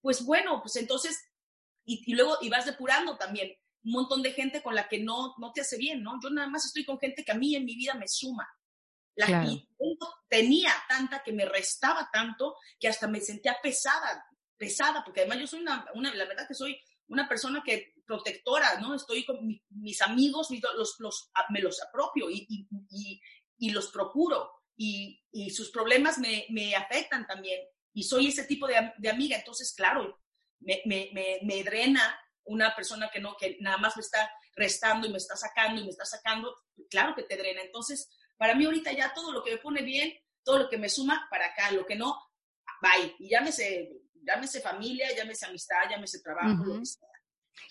[0.00, 1.18] pues bueno, pues entonces,
[1.84, 5.34] y, y luego, y vas depurando también un montón de gente con la que no,
[5.38, 6.20] no te hace bien, ¿no?
[6.22, 8.48] Yo nada más estoy con gente que a mí en mi vida me suma.
[9.16, 9.44] La
[10.28, 14.24] tenía tanta que me restaba tanto que hasta me sentía pesada,
[14.56, 16.78] pesada, porque además yo soy una, una la verdad que soy
[17.08, 18.94] una persona que protectora, ¿no?
[18.94, 19.38] Estoy con
[19.70, 23.20] mis amigos, los, los, me los apropio y, y,
[23.58, 27.60] y, los procuro y, sus problemas me, me, afectan también.
[27.92, 30.20] Y soy ese tipo de, de amiga, entonces, claro,
[30.60, 31.10] me, me,
[31.42, 35.36] me, drena una persona que no, que nada más me está restando y me está
[35.36, 36.54] sacando y me está sacando,
[36.88, 37.62] claro que te drena.
[37.62, 40.14] Entonces, para mí ahorita ya todo lo que me pone bien,
[40.44, 42.16] todo lo que me suma para acá, lo que no,
[42.80, 43.16] bye.
[43.18, 47.08] Y llámese, llámese familia, llámese amistad, llámese trabajo, lo que sea.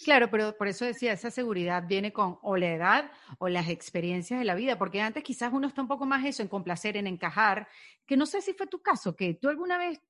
[0.04, 4.40] Claro, pero por eso decía, esa seguridad viene con o la edad o las experiencias
[4.40, 7.08] de la vida, porque antes quizás uno está un poco más eso, en complacer, en
[7.08, 7.68] encajar,
[8.06, 10.02] que no sé si fue tu caso, que tú alguna vez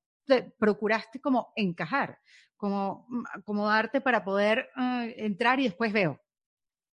[0.58, 2.18] procuraste como encajar,
[2.56, 6.20] como, mm, como darte para poder ah, entrar y después veo.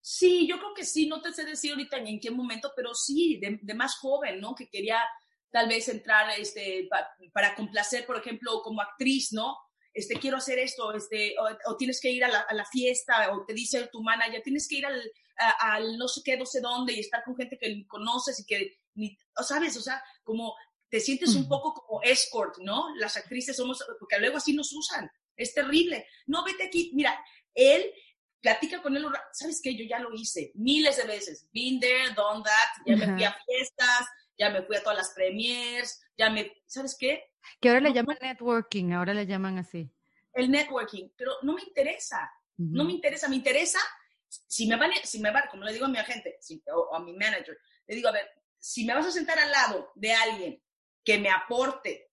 [0.02, 3.40] Sí, yo creo que sí, no te sé decir ahorita en qué momento, pero sí,
[3.40, 4.56] de, más joven, ¿no?
[4.56, 5.04] Que quería
[5.52, 6.88] tal vez entrar este,
[7.34, 9.58] para complacer, por ejemplo, como actriz, ¿no?
[10.00, 11.36] Este, quiero hacer esto, este,
[11.66, 14.86] o, tienes que ir a la, fiesta, o te dice tu manager, tienes que ir
[14.86, 15.12] al,
[15.60, 18.80] al, no sé qué, no sé dónde, y estar con gente que conoces y que,
[18.94, 19.76] ni, ¿sabes?
[19.76, 20.56] O sea, como
[20.88, 22.96] te sientes un poco como escort, ¿no?
[22.96, 26.08] Las actrices somos, porque luego así nos usan, es terrible.
[26.28, 27.20] No, vete aquí, mira,
[27.54, 27.92] él
[28.40, 29.76] platica con él, ¿sabes qué?
[29.76, 31.46] Yo ya lo hice miles de veces.
[31.52, 34.08] Been there, done that, ya me fui a fiestas,
[34.38, 37.29] ya me fui a todas las premiers, ya me, ¿sabes qué?
[37.60, 39.90] Que ahora le llaman networking, ahora le llaman así.
[40.34, 43.80] El networking, pero no me interesa, no me interesa, me interesa,
[44.28, 46.38] si me van, si me van, como le digo a mi agente
[46.74, 49.92] o a mi manager, le digo, a ver, si me vas a sentar al lado
[49.96, 50.62] de alguien
[51.04, 52.12] que me aporte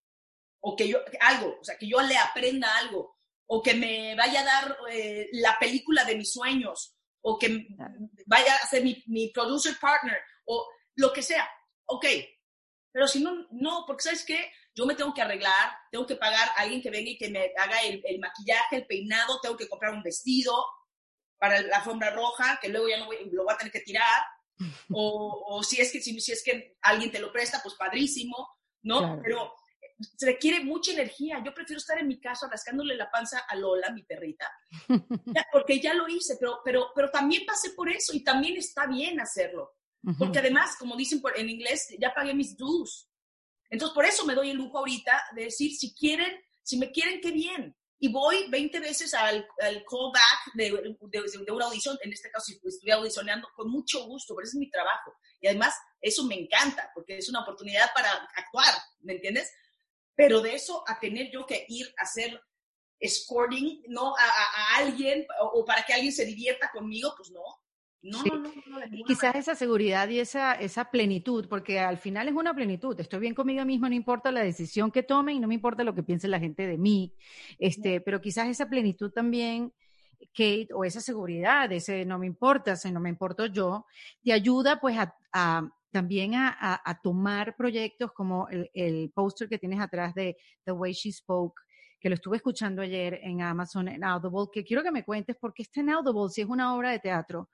[0.61, 4.41] o que yo, algo, o sea, que yo le aprenda algo, o que me vaya
[4.41, 7.69] a dar eh, la película de mis sueños, o que
[8.27, 11.49] vaya a ser mi, mi, producer partner, o lo que sea.
[11.87, 12.07] Ok,
[12.91, 16.49] pero si no, no, porque sabes qué, yo me tengo que arreglar, tengo que pagar
[16.51, 19.95] a alguien que venga y que me haga el, maquillaje, el peinado, tengo que comprar
[19.95, 20.55] un vestido
[21.39, 24.23] para la alfombra roja, que luego ya no lo voy a tener que tirar,
[24.93, 28.49] o, o si, es que, si, si, es que alguien te lo presta, pues padrísimo,
[28.83, 29.21] ¿no?
[29.23, 29.55] Pero
[29.99, 31.43] se requiere mucha energía.
[31.45, 34.51] Yo prefiero estar en mi casa rascándole la panza a Lola, mi perrita,
[35.53, 39.21] porque ya lo hice, pero, pero, pero también pasé por eso y también está bien
[39.21, 39.73] hacerlo.
[40.19, 43.09] Porque además, como dicen en inglés, ya pagué mis dues.
[43.71, 47.21] Entonces, por eso me doy el lujo ahorita de decir, si quieren, si me quieren,
[47.21, 47.77] qué bien.
[47.99, 52.61] Y voy 20 veces al, al callback de, de, una audición, en este caso, si
[52.63, 55.15] estuve audicionando, con mucho gusto, ese es mi trabajo.
[55.41, 59.51] Y además, eso me encanta, porque es una oportunidad para actuar, ¿me entiendes?
[60.15, 62.39] Pero de eso a tener yo que ir a hacer
[63.01, 64.15] escorting, ¿no?
[64.17, 67.43] A, alguien o, para que alguien se divierta conmigo, pues no.
[68.07, 68.53] No, no, no,
[68.93, 72.99] y quizás esa seguridad y esa, esa plenitud, porque al final es una plenitud.
[73.01, 75.95] Estoy bien conmigo misma, no importa la decisión que tome y no me importa lo
[75.95, 77.13] que piense la gente de mí.
[77.59, 79.73] Este, pero quizás esa plenitud también,
[80.33, 83.87] Kate, o esa seguridad, ese no me importa, ese no me importo yo,
[84.23, 90.15] te ayuda pues a, también a, tomar proyectos como el, el póster que tienes atrás
[90.15, 91.61] de The Way She Spoke,
[91.99, 95.53] que lo estuve escuchando ayer en Amazon, en Audible, que quiero que me cuentes por
[95.53, 97.49] qué está en Audible, si es una obra de teatro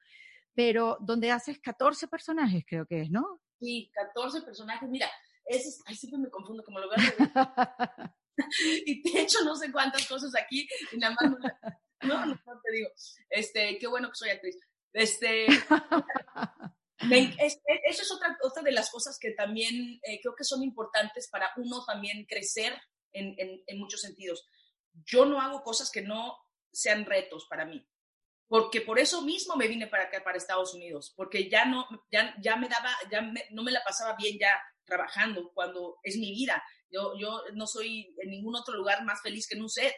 [0.55, 3.41] pero donde haces 14 personajes, creo que es, ¿no?
[3.59, 4.89] Sí, 14 personajes.
[4.89, 5.11] Mira,
[5.47, 6.97] ese ay, siempre me confundo como lo veo.
[8.87, 11.39] y te he hecho no sé cuántas cosas aquí y nada más no,
[12.09, 12.89] no, no, te digo.
[13.31, 14.59] Este, qué bueno que soy actriz.
[14.93, 21.29] Este, eso es otra, otra de las cosas que también eh, creo que son importantes
[21.31, 22.75] para uno también crecer
[23.13, 24.49] en, en, en muchos sentidos.
[25.07, 26.37] Yo no hago cosas que no
[26.71, 27.87] sean retos para mí
[28.49, 32.35] porque por eso mismo me vine para acá, para Estados Unidos, porque ya no, ya,
[32.41, 36.63] ya me daba, ya no me la pasaba bien ya trabajando cuando es mi vida.
[36.91, 39.95] Yo, yo no soy en ningún otro lugar más feliz que en un set.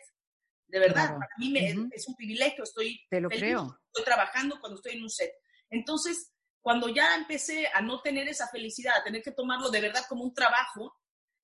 [0.66, 3.78] De verdad, para mí me, es un privilegio, estoy, Te lo creo.
[3.86, 5.32] estoy trabajando cuando estoy en un set.
[5.70, 10.04] Entonces, cuando ya empecé a no tener esa felicidad, a tener que tomarlo de verdad
[10.08, 10.94] como un trabajo,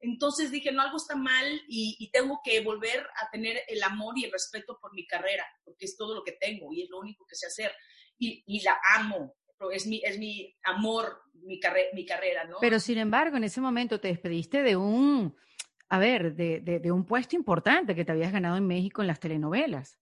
[0.01, 4.25] entonces dije, no, algo está mal y, tengo que volver a tener el amor y
[4.25, 7.27] el respeto por mi carrera, porque es todo lo que tengo y es lo único
[7.27, 7.73] que sé hacer.
[8.19, 9.37] Y, la amo,
[9.73, 11.61] es mi, es mi amor, mi,
[11.93, 12.57] mi carrera, ¿no?
[12.61, 15.37] Pero sin embargo, en ese momento te despediste de un,
[15.89, 19.21] a ver, de, de un puesto importante que te habías ganado en México en las
[19.21, 19.99] telenovelas,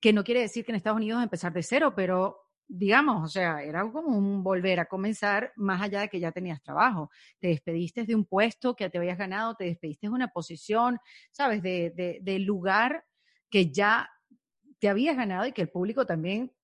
[0.00, 3.64] que no quiere decir que en Estados Unidos empezar de cero, pero digamos, o sea,
[3.64, 7.10] era como un volver a comenzar más allá de que ya tenías trabajo.
[7.40, 11.00] Te despediste de un puesto que te habías ganado, te despediste de una posición,
[11.32, 11.62] ¿sabes?
[11.62, 13.04] De, de, lugar
[13.50, 14.08] que ya
[14.78, 16.54] te habías ganado y que el público también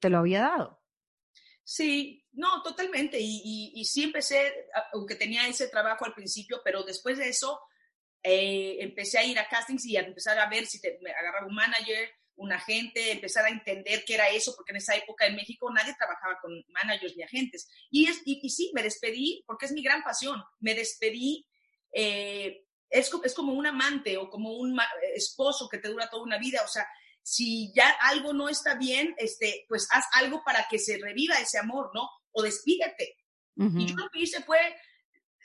[0.00, 0.82] te lo había dado.
[1.64, 3.18] Sí, no, totalmente.
[3.18, 4.52] Y, y, sí empecé,
[4.92, 7.58] aunque tenía ese trabajo al principio, pero después de eso
[8.22, 11.46] eh, empecé a ir a castings y a empezar a ver si te, me agarraba
[11.46, 15.36] un manager, un agente, empezar a entender qué era eso, porque en esa época en
[15.36, 17.68] México nadie trabajaba con managers ni agentes.
[17.90, 21.46] Y, es, y, sí, me despedí, porque es mi gran pasión, me despedí,
[21.92, 24.78] eh, es, es, como un amante o como un
[25.14, 26.86] esposo que te dura toda una vida, o sea,
[27.24, 31.58] si ya algo no está bien, este, pues haz algo para que se reviva ese
[31.58, 32.08] amor, ¿no?
[32.32, 33.16] O despídete.
[33.56, 34.58] Y yo lo que hice fue,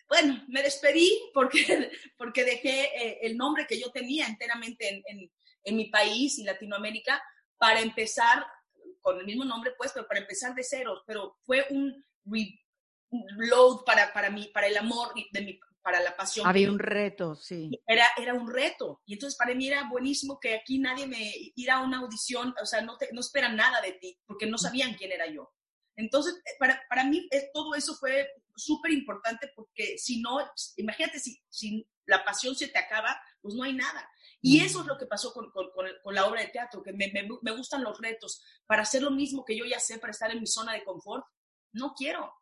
[0.09, 5.31] bueno, me despedí porque, porque dejé eh, el nombre que yo tenía enteramente en, en
[5.65, 7.21] mi país y Latinoamérica
[7.57, 8.45] para empezar
[9.01, 11.03] con el mismo nombre, pues, pero para empezar de cero.
[11.05, 12.05] Pero fue un
[13.37, 16.47] reload para, para mí, para el amor de mi, para la pasión.
[16.47, 17.71] Había un reto, sí.
[17.87, 19.01] Era, era un reto.
[19.05, 22.65] Y entonces para mí era buenísimo que aquí nadie me ir a una audición, o
[22.65, 25.51] sea, no, te, no esperan nada de ti, porque no sabían quién era yo.
[25.95, 30.39] Entonces, eh, para, para mí eh, todo eso fue súper importante porque si no,
[30.77, 34.09] imagínate, si, si la pasión se te acaba, pues no hay nada.
[34.41, 37.11] Y eso es lo que pasó con, con, con la obra de teatro, que me,
[37.11, 38.41] me, gustan los retos.
[38.65, 41.25] Para hacer lo mismo que yo ya sé, para estar en mi zona de confort,
[41.73, 42.33] no quiero.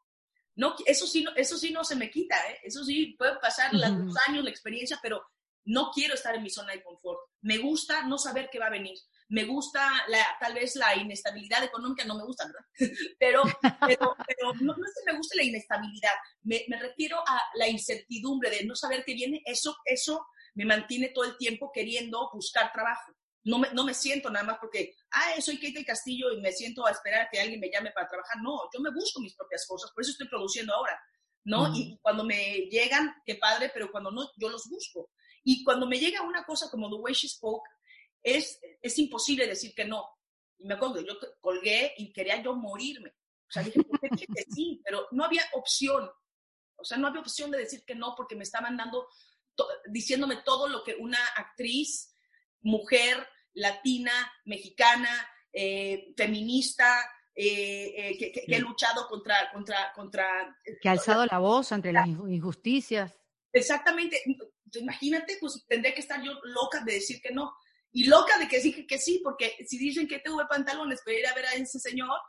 [0.56, 2.60] No, eso, sí, eso sí no se me quita, ¿eh?
[2.64, 5.24] eso sí puede pasar los años, la experiencia, pero
[5.66, 7.20] no quiero estar en mi zona de confort.
[7.42, 8.98] Me gusta no saber qué va a venir.
[9.30, 12.66] Me gusta la, tal vez la inestabilidad económica, no me gusta, ¿verdad?
[13.20, 13.44] pero,
[13.86, 17.68] pero, pero no, no, es que me guste la inestabilidad, me, me, refiero a la
[17.68, 19.42] incertidumbre de no saber qué viene.
[19.46, 20.26] Eso, eso
[20.58, 23.14] me mantiene todo el tiempo queriendo buscar trabajo.
[23.44, 26.86] No me, no me siento nada más porque, ah, soy Kate Castillo y me siento
[26.86, 28.38] a esperar a que alguien me llame para trabajar.
[28.42, 31.00] No, yo me busco mis propias cosas, por eso estoy produciendo ahora,
[31.44, 31.72] ¿no?
[31.76, 35.12] Y cuando me llegan, qué padre, pero cuando no, yo los busco.
[35.44, 37.70] Y cuando me llega una cosa como The Way She Spoke,
[38.24, 40.10] es, es imposible decir que no.
[40.58, 43.12] Y me acuerdo, yo colgué y quería yo morirme.
[43.48, 44.82] O sea, dije, ¿por qué dije que sí?
[44.84, 46.10] Pero no había opción.
[46.76, 49.08] O sea, no había opción de decir que no porque me estaban dando
[49.90, 52.14] diciéndome todo lo que una actriz,
[52.62, 54.12] mujer, latina,
[54.46, 55.10] mexicana,
[55.52, 57.00] eh, feminista,
[57.34, 60.58] eh, eh, que, que, he luchado contra, contra, contra...
[60.82, 63.14] Que ha alzado la voz ante las injusticias.
[63.54, 64.22] Exactamente.
[64.74, 67.54] Imagínate, pues tendría que estar yo loca de decir que no.
[67.92, 71.28] Y loca de que dije que sí, porque si dicen que tuve pantalones para ir
[71.28, 72.20] a ver a ese señor,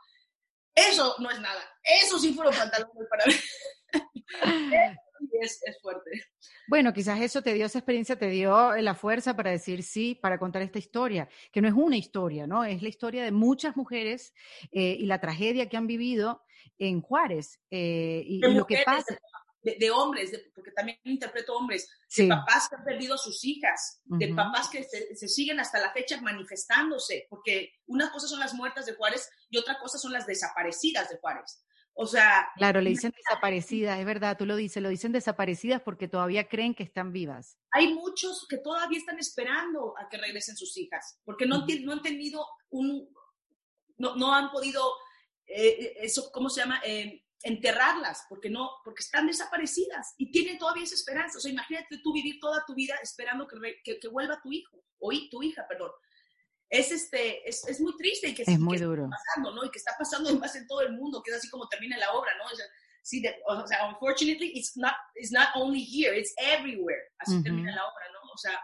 [0.73, 1.61] eso no es nada.
[1.83, 3.25] Eso sí fueron pantalones para
[5.19, 5.43] ver.
[5.43, 6.11] es, fuerte.
[6.67, 10.37] Bueno, quizás eso te dio, esa experiencia te dio la fuerza para decir sí, para
[10.37, 12.63] contar esta historia, que no es una historia, ¿no?
[12.63, 14.33] Es la historia de muchas mujeres
[14.71, 16.43] eh, y la tragedia que han vivido
[16.77, 17.59] en Juárez.
[17.69, 19.19] Eh, y, lo que pasa.
[19.61, 24.33] de, hombres, porque también interpreto hombres, de papás que han perdido a sus hijas, de
[24.33, 28.93] papás que se, siguen hasta la fecha manifestándose, porque una cosa son las muertas de
[28.93, 31.63] Juárez y otra cosa son las desaparecidas de Juárez.
[32.01, 32.49] O sea...
[32.55, 36.73] Claro, le dicen desaparecidas, es verdad, tú lo dices, lo dicen desaparecidas porque todavía creen
[36.73, 37.57] que están vivas.
[37.71, 42.01] Hay muchos que todavía están esperando a que regresen sus hijas, porque no, no han
[42.01, 43.13] tenido un...
[43.97, 44.81] No, no han podido,
[45.45, 46.79] eh, eso, ¿cómo se llama?
[46.85, 51.37] Eh, enterrarlas, porque no, porque están desaparecidas y tienen todavía esa esperanza.
[51.37, 55.11] O sea, imagínate tú vivir toda tu vida esperando que, que, vuelva tu hijo, o
[55.29, 55.91] tu hija, perdón.
[56.69, 59.05] Es, este, es, es muy triste y que, es muy duro.
[59.05, 59.65] está pasando, ¿no?
[59.65, 62.13] Y que está pasando más en todo el mundo, que es así como termina la
[62.13, 62.45] obra, ¿no?
[62.45, 62.65] O sea,
[63.01, 67.01] sí, o sea, unfortunately, it's not, it's not only here, it's everywhere.
[67.17, 68.31] Así termina la obra, ¿no?
[68.33, 68.59] O sea,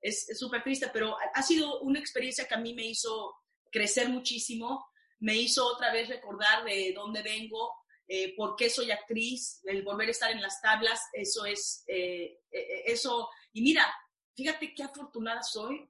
[0.00, 3.34] es súper triste, pero ha sido una experiencia que a mí me hizo
[3.70, 4.86] crecer muchísimo,
[5.20, 7.72] me hizo otra vez recordar de dónde vengo,
[8.08, 12.40] eh, por qué soy actriz, el volver a estar en las tablas, eso es, eh,
[12.50, 13.86] eh, eso, y mira,
[14.34, 15.88] fíjate qué afortunada soy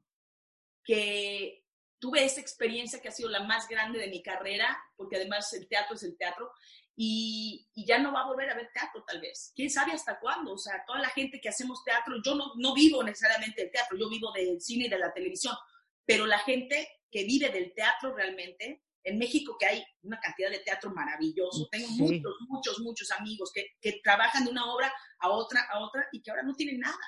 [0.84, 1.64] que
[1.98, 5.68] tuve esa experiencia que ha sido la más grande de mi carrera, porque además el
[5.68, 6.50] teatro es el teatro,
[6.96, 9.52] y, ya no va a volver a ver teatro tal vez.
[9.54, 10.52] ¿Quién sabe hasta cuándo?
[10.52, 13.96] O sea, toda la gente que hacemos teatro, yo no, no vivo necesariamente del teatro,
[13.96, 15.54] yo vivo del cine y de la televisión,
[16.04, 20.60] pero la gente que vive del teatro realmente en México que hay una cantidad de
[20.60, 21.68] teatro maravilloso.
[21.70, 26.06] Tengo muchos, muchos, muchos amigos que, que, trabajan de una obra a otra, a otra
[26.12, 26.98] y que ahora no tienen nada.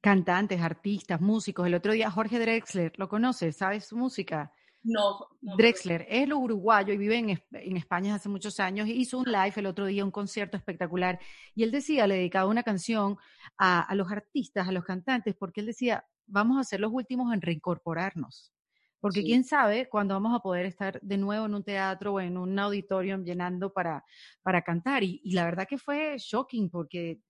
[0.00, 1.66] Cantantes, artistas, músicos.
[1.66, 3.56] El otro día Jorge Drexler, ¿lo conoces?
[3.56, 4.52] ¿Sabes su música?
[4.82, 8.88] No, Drexler es lo uruguayo y vive en, en, España hace muchos años.
[8.88, 11.18] Hizo un live el otro día, un concierto espectacular.
[11.54, 13.18] Y él decía, le dedicaba una canción
[13.56, 17.34] a, a los artistas, a los cantantes, porque él decía, vamos a ser los últimos
[17.34, 18.52] en reincorporarnos.
[19.00, 22.36] Porque quién sabe cuándo vamos a poder estar de nuevo en un teatro o en
[22.36, 24.04] un auditorium llenando para,
[24.42, 25.04] para cantar.
[25.04, 27.20] Y, la verdad que fue shocking porque,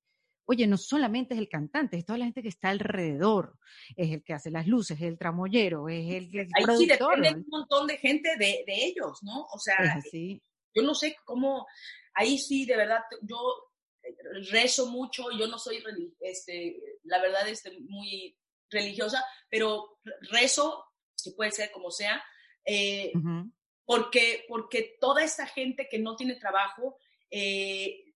[0.50, 3.58] oye, no solamente es el cantante, es toda la gente que está alrededor.
[3.94, 7.34] Es el que hace las luces, es el tramoyero, es el, el Ahí sí depende
[7.34, 9.46] un montón de gente de, de ellos, ¿no?
[9.52, 10.00] O sea,
[10.74, 11.66] yo no sé cómo,
[12.14, 13.36] ahí sí, de verdad, yo
[14.02, 14.14] eh,
[14.50, 15.84] rezo mucho, yo no soy,
[16.20, 18.34] este, la verdad, este, muy
[18.70, 19.98] religiosa, pero
[20.30, 20.82] rezo
[21.22, 22.24] que puede ser como sea,
[22.64, 23.12] eh,
[23.84, 26.96] porque, porque toda esta gente que no tiene trabajo,
[27.30, 28.07] eh,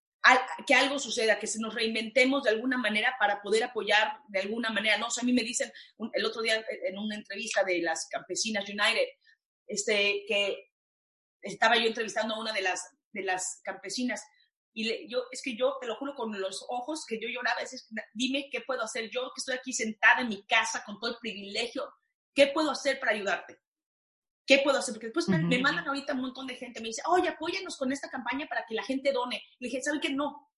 [0.67, 4.71] que algo suceda, que se nos reinventemos de alguna manera para poder apoyar de alguna
[4.71, 4.99] manera.
[4.99, 5.73] No, o a mí me dicen
[6.13, 9.09] el otro día en una entrevista de las Campesinas United,
[9.67, 10.71] este, que
[11.41, 14.23] estaba yo entrevistando a una de las, de las campesinas
[14.75, 17.61] y yo, es que yo te lo juro con los ojos que yo lloraba,
[18.15, 21.19] dime qué puedo hacer yo que estoy aquí sentada en mi casa con todo el
[21.21, 21.93] privilegio
[22.35, 23.61] ¿Qué puedo hacer para ayudarte?
[24.47, 24.95] ¿Qué puedo hacer?
[24.95, 28.09] Porque después me, mandan ahorita un montón de gente, me dice, oye, apóyanos con esta
[28.09, 29.43] campaña para que la gente done.
[29.59, 30.11] Le dije, ¿saben qué?
[30.11, 30.51] No.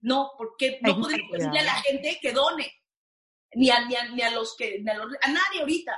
[0.00, 2.72] No, porque no podemos decirle a la gente que done.
[3.54, 5.92] Ni a, ni a, los que, a, nadie ahorita.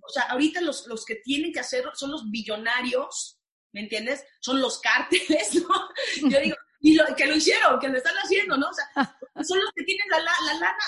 [0.00, 3.40] O sea, ahorita los, los que tienen que hacerlo son los billonarios,
[3.72, 4.24] ¿me entiendes?
[4.40, 6.30] Son los cárteles, ¿no?
[6.30, 8.68] Yo digo, y lo, que lo hicieron, que lo están haciendo, ¿no?
[8.68, 8.86] O sea,
[9.44, 10.84] son los que tienen la, la, la lana.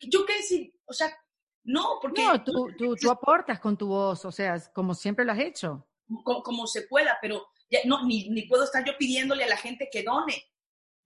[0.00, 1.14] Yo qué decir, o sea,
[1.64, 2.24] no, porque...
[2.24, 5.86] No, tú, tú, tú, aportas con tu voz, o sea, como siempre lo has hecho.
[6.24, 9.88] Como, se pueda, pero ya, no, ni, ni, puedo estar yo pidiéndole a la gente
[9.92, 10.34] que done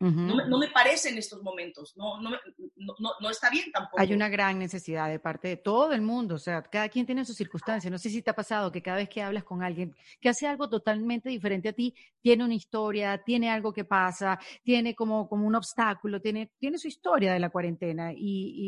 [0.00, 2.30] no, me, parece en estos momentos, no, no,
[2.76, 4.00] no, no, está bien tampoco.
[4.00, 7.24] Hay una gran necesidad de parte de todo el mundo, o sea, cada quien tiene
[7.24, 7.90] sus circunstancias.
[7.90, 10.46] No sé si te ha pasado que cada vez que hablas con alguien que hace
[10.46, 15.46] algo totalmente diferente a ti, tiene una historia, tiene algo que pasa, tiene como, como
[15.46, 18.12] un obstáculo, tiene, tiene su historia de la cuarentena.
[18.12, 18.66] Y, y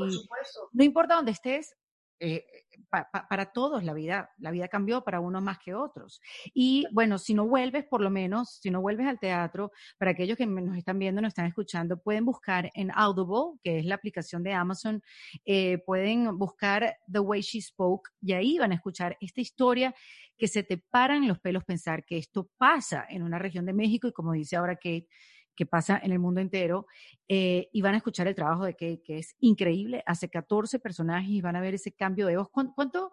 [0.73, 1.77] no importa dónde estés,
[2.19, 2.47] eh,
[2.91, 6.21] para todos la vida, la vida cambió para unos más que otros.
[6.55, 10.37] Y bueno, si no vuelves, por lo menos, si no vuelves al teatro, para aquellos
[10.37, 14.43] que nos están viendo, nos están escuchando, pueden buscar en Audible, que es la aplicación
[14.43, 15.03] de Amazon,
[15.45, 19.95] eh, pueden buscar The Way She Spoke y ahí van a escuchar esta historia
[20.37, 24.09] que se te paran los pelos pensar que esto pasa en una región de México
[24.09, 25.09] y como dice ahora Kate,
[25.57, 26.87] que pasa en el mundo entero,
[27.29, 30.03] eh, y van a escuchar el trabajo de Kate, que es increíble.
[30.07, 32.49] Hace 14 personajes y van a ver ese cambio de voz.
[32.51, 33.11] ¿Cuánto,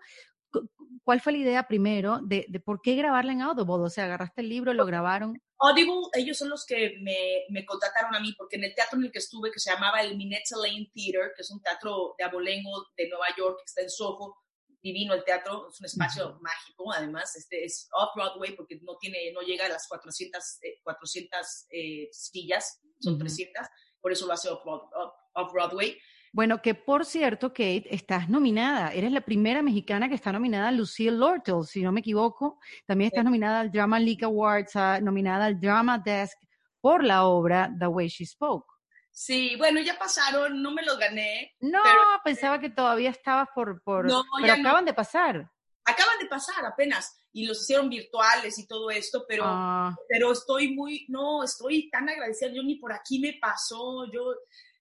[1.03, 3.85] ¿Cuál fue la idea primero de, por qué grabarla en Audible?
[3.85, 5.41] O sea, agarraste el libro, lo grabaron.
[5.59, 9.05] Audible, ellos son los que me, me, contrataron a mí, porque en el teatro en
[9.05, 12.25] el que estuve, que se llamaba el Minetta Lane Theater, que es un teatro de
[12.25, 14.35] abolengo de Nueva York, que está en Soho,
[14.83, 19.41] divino el teatro, es un espacio mágico, además, este es off-Broadway porque no, tiene, no
[19.41, 21.39] llega a las 400, 400
[21.71, 23.65] eh, eh, sillas, son 300,
[24.01, 25.97] por eso lo hace off-Broadway.
[26.33, 28.91] Bueno, que por cierto, Kate, estás nominada.
[28.91, 32.59] Eres la primera mexicana que está nominada a Lucille Lortel, si no me equivoco.
[32.87, 36.35] También estás nominada al Drama League Awards, ah, nominada al Drama Desk
[36.81, 38.72] por la obra The Way She Spoke.
[39.15, 41.55] Sí, bueno, ya pasaron, no me los gané.
[41.59, 41.83] No,
[42.23, 43.81] pensaba que todavía estabas por...
[43.83, 45.51] por No, pero acaban de pasar.
[45.85, 50.73] acaban de pasar apenas y los hicieron virtuales y todo esto, pero, Ah, pero estoy
[50.73, 54.33] muy, no, estoy tan agradecida, yo ni por aquí me pasó, yo,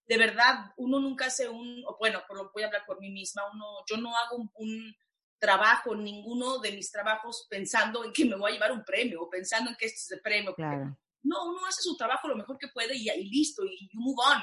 [0.06, 3.42] de verdad, uno nunca hace un, bueno, por lo voy a hablar por mí misma,
[3.52, 4.96] uno, yo no hago un, un
[5.38, 9.28] trabajo, ninguno de mis trabajos pensando en que me voy a llevar un premio o
[9.28, 10.54] pensando en que este es el premio.
[10.54, 10.96] claro.
[11.22, 14.22] No, uno hace su trabajo lo mejor que puede y, y listo, y you move
[14.26, 14.42] on,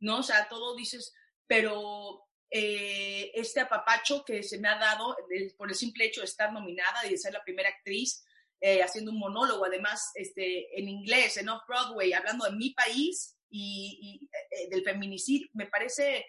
[0.00, 0.18] ¿no?
[0.18, 1.12] O sea, todo dices,
[1.46, 5.16] pero eh, este apapacho que se me ha dado
[5.56, 8.24] por el simple hecho de estar nominada y de ser la primera actriz
[8.60, 13.98] eh, haciendo un monólogo, además este, en inglés, en Off-Broadway, hablando de mi país y,
[14.02, 16.26] y, eh, del feminicidio, me parece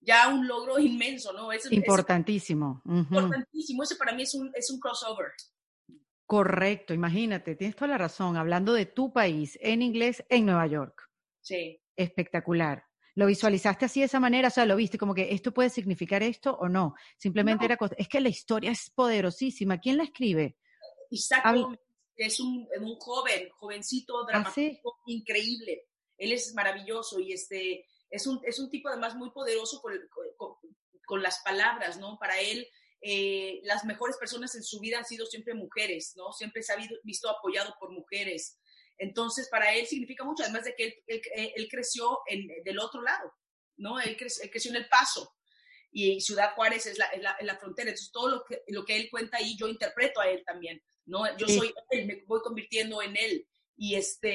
[0.00, 1.52] ya un logro inmenso, ¿no?
[1.52, 2.82] Es, es Importantísimo.
[2.84, 3.82] Importantísimo.
[3.82, 5.30] Ese para mí es un, es un crossover.
[6.30, 8.36] Correcto, imagínate, tienes toda la razón.
[8.36, 11.10] Hablando de tu país en inglés en Nueva York.
[11.40, 11.82] Sí.
[11.96, 12.84] Espectacular.
[13.16, 14.46] ¿Lo visualizaste así de esa manera?
[14.46, 16.94] O sea, lo viste como que esto puede significar esto o no.
[17.18, 17.66] Simplemente No.
[17.66, 17.96] era cosa.
[17.98, 19.80] Es que la historia es poderosísima.
[19.80, 20.56] ¿Quién la escribe?
[21.10, 21.44] Isaac
[22.14, 24.66] es un, un joven, jovencito, ¿Ah, sí?
[24.66, 25.88] dramático, increíble.
[26.16, 29.94] Él es maravilloso y este es un, es un tipo además muy poderoso con,
[30.36, 30.54] con-
[31.04, 32.18] con las palabras, ¿no?
[32.20, 32.68] Para él,
[33.02, 36.32] eh, las mejores personas en su vida han sido siempre mujeres, ¿no?
[36.32, 38.58] Siempre se ha visto, apoyado por mujeres.
[38.98, 43.00] Entonces, para él significa mucho, además de que él, él- él creció en, del otro
[43.02, 43.32] lado,
[43.76, 43.98] ¿no?
[44.00, 45.34] Él, cre- él creció en El Paso
[45.90, 47.88] y Ciudad Juárez es la, es la, es la frontera.
[47.90, 51.24] Entonces, todo lo que, lo que él cuenta ahí, yo interpreto a él también, ¿no?
[51.38, 53.48] Yo soy él, me voy convirtiendo en él.
[53.82, 54.30] Y, este,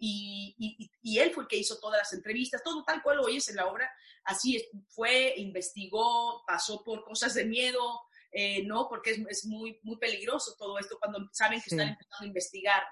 [0.00, 3.22] y, y, y él fue el que hizo todas las entrevistas, todo tal cual lo
[3.26, 3.88] oyes en la obra,
[4.24, 8.00] así es, fue, investigó, pasó por cosas de miedo,
[8.32, 8.88] eh, ¿no?
[8.88, 11.76] Porque es, es, muy, muy peligroso todo esto cuando saben que Sí.
[11.76, 12.82] están empezando a investigar.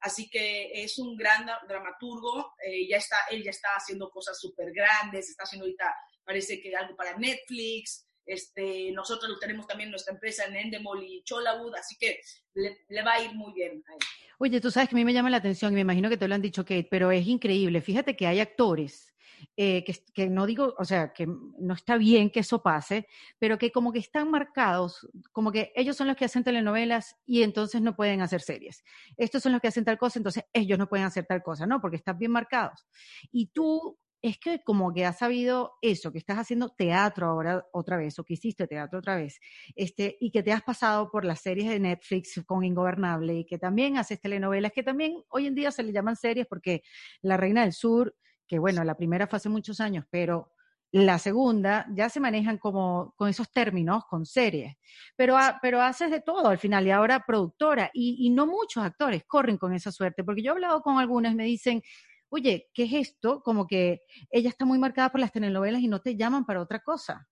[0.00, 4.38] Así que es un gran dra- dramaturgo, eh, ya está, él ya está haciendo cosas
[4.38, 5.94] súper grandes, está haciendo ahorita,
[6.24, 11.74] parece que algo para Netflix, este, nosotros tenemos también nuestra empresa en Endemol y Chollywood,
[11.74, 12.20] así que
[12.54, 13.98] le, le va a ir muy bien a él.
[14.38, 16.28] Oye, tú sabes que a mí me llama la atención y me imagino que te
[16.28, 17.80] lo han dicho, Kate, pero es increíble.
[17.80, 19.14] Fíjate que hay actores
[19.56, 23.08] eh, que, que no digo, o sea, que no está bien que eso pase,
[23.38, 27.42] pero que como que están marcados, como que ellos son los que hacen telenovelas y
[27.42, 28.84] entonces no pueden hacer series.
[29.16, 31.80] Estos son los que hacen tal cosa, entonces ellos no pueden hacer tal cosa, ¿no?
[31.80, 32.86] Porque están bien marcados.
[33.32, 37.96] Y tú es que como que has sabido eso, que estás haciendo teatro ahora otra
[37.96, 39.38] vez, o que hiciste teatro otra vez,
[39.76, 43.58] este, y que te has pasado por las series de Netflix con Ingobernable, y que
[43.58, 46.82] también haces telenovelas, que también hoy en día se le llaman series porque
[47.22, 48.16] La Reina del Sur,
[48.46, 50.52] que bueno, la primera fue hace muchos años, pero
[50.90, 54.74] la segunda ya se manejan como con esos términos, con series,
[55.16, 58.82] pero, ha- pero haces de todo al final y ahora productora, y, y no muchos
[58.82, 61.82] actores corren con esa suerte, porque yo he hablado con algunas, me dicen,
[62.30, 63.42] oye, ¿qué es esto?
[63.42, 66.80] Como que ella está muy marcada por las telenovelas y no te llaman para otra
[66.82, 67.28] cosa.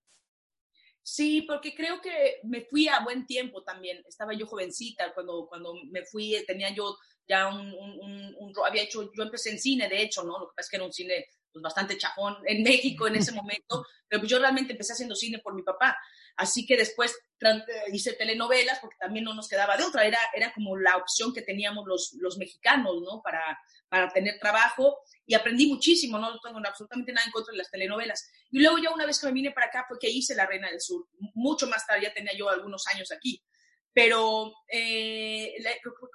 [1.01, 4.03] Sí, porque creo que me fui a buen tiempo también.
[4.07, 8.83] Estaba yo jovencita cuando, cuando me fui, tenía yo ya un, un, un- un había
[8.83, 10.37] hecho, yo empecé en cine, de hecho, ¿no?
[10.39, 13.31] Lo que pasa es que era un cine pues, bastante chafón en México en ese
[13.31, 15.97] momento, pero pues yo realmente empecé haciendo cine por mi papá.
[16.35, 20.53] Así que después eh, hice telenovelas porque también no nos quedaba de otra, era, era
[20.53, 23.21] como la opción que teníamos los, los mexicanos, ¿no?
[23.23, 23.57] Para,
[23.89, 28.29] para tener trabajo y aprendí muchísimo, no tengo absolutamente nada en contra de las telenovelas.
[28.51, 30.69] Y luego ya una vez que me vine para acá fue que hice La Reina
[30.69, 33.43] del Sur, mucho más tarde, ya tenía yo algunos años aquí,
[33.93, 35.71] pero eh, la,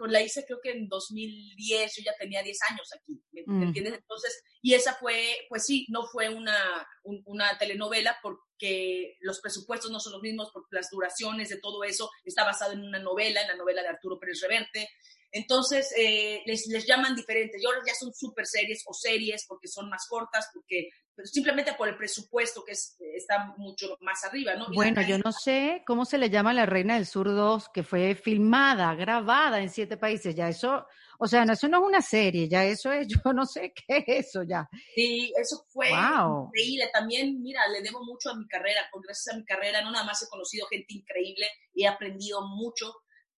[0.06, 3.62] la, hice creo que en 2010, yo ya tenía 10 años aquí, ¿me, Mm.
[3.64, 3.94] entiendes?
[3.94, 9.90] Entonces, y esa fue, pues sí, no fue una, un, una telenovela porque los presupuestos
[9.90, 13.42] no son los mismos, porque las duraciones de todo eso está basado en una novela,
[13.42, 14.88] en la novela de Arturo Pérez Reverte.
[15.32, 17.60] Entonces, eh, les, les llaman diferentes.
[17.60, 21.74] Y ahora ya son super series o series porque son más cortas, porque pero simplemente
[21.74, 24.66] por el presupuesto que es, está mucho más arriba, ¿no?
[24.72, 27.82] Y Bueno, yo no sé cómo se le llama La Reina del Sur 2, que
[27.82, 30.34] fue filmada, grabada en siete países.
[30.34, 30.86] Ya eso,
[31.18, 33.98] o sea, no, eso no es una serie, ya eso es, yo no sé qué
[34.06, 34.66] es eso ya.
[34.94, 36.46] Sí, eso fue Wow.
[36.46, 36.88] increíble.
[36.94, 40.04] También, mira, le debo mucho a mi carrera, porque gracias a mi carrera no nada
[40.04, 42.90] más he conocido gente increíble y he aprendido mucho,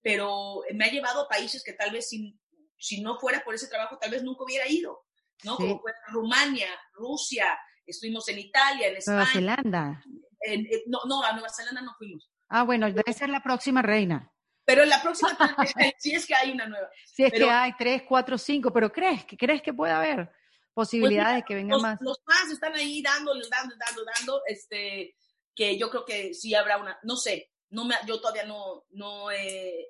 [0.04, 2.38] pero me ha llevado a países que tal vez si,
[2.78, 5.04] si no fuera por ese trabajo, tal vez nunca hubiera ido,
[5.42, 5.56] ¿no?
[5.56, 5.62] Sí.
[5.64, 9.32] Como fue Rumania, Rusia, estuvimos en Italia, en Nueva España.
[9.56, 10.04] Zelanda.
[10.40, 12.30] en- en- no, no, a Nueva Zelanda no fuimos.
[12.50, 14.30] Ah, bueno, debe ser la próxima reina.
[14.66, 15.30] Pero en la próxima,
[15.98, 16.88] si es que hay una nueva.
[17.06, 20.30] Si es Pero- que hay tres, cuatro, cinco, pero ¿crees que crees que puede haber
[20.74, 21.98] posibilidades de que vengan Los, más?
[22.02, 25.16] los fans están ahí dándole, dando, dando, dando, este,
[25.54, 29.30] que yo creo que sí habrá una, no sé, no me, yo todavía no, no
[29.30, 29.88] he,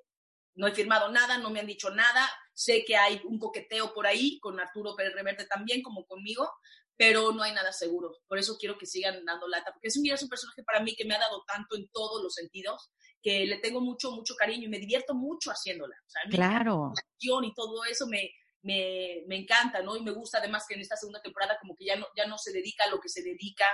[0.55, 4.07] no he firmado nada, no me han dicho nada, sé que hay un coqueteo por
[4.07, 6.49] ahí con Arturo Pérez Reverte también, como conmigo,
[6.97, 8.17] pero no hay nada seguro.
[8.27, 10.95] Por eso quiero que sigan dando lata, porque es un, es un personaje para mí
[10.95, 12.89] que me ha dado tanto en todos los sentidos,
[13.21, 15.95] que le tengo mucho, mucho cariño y me divierto mucho haciéndola.
[16.05, 16.93] O sea, claro.
[16.95, 18.31] La acción y todo eso me,
[18.65, 19.95] me, me, encanta, ¿no?
[19.95, 22.35] Y me gusta además que en esta segunda temporada como que ya no, ya no
[22.39, 23.65] se dedica a lo que se dedica,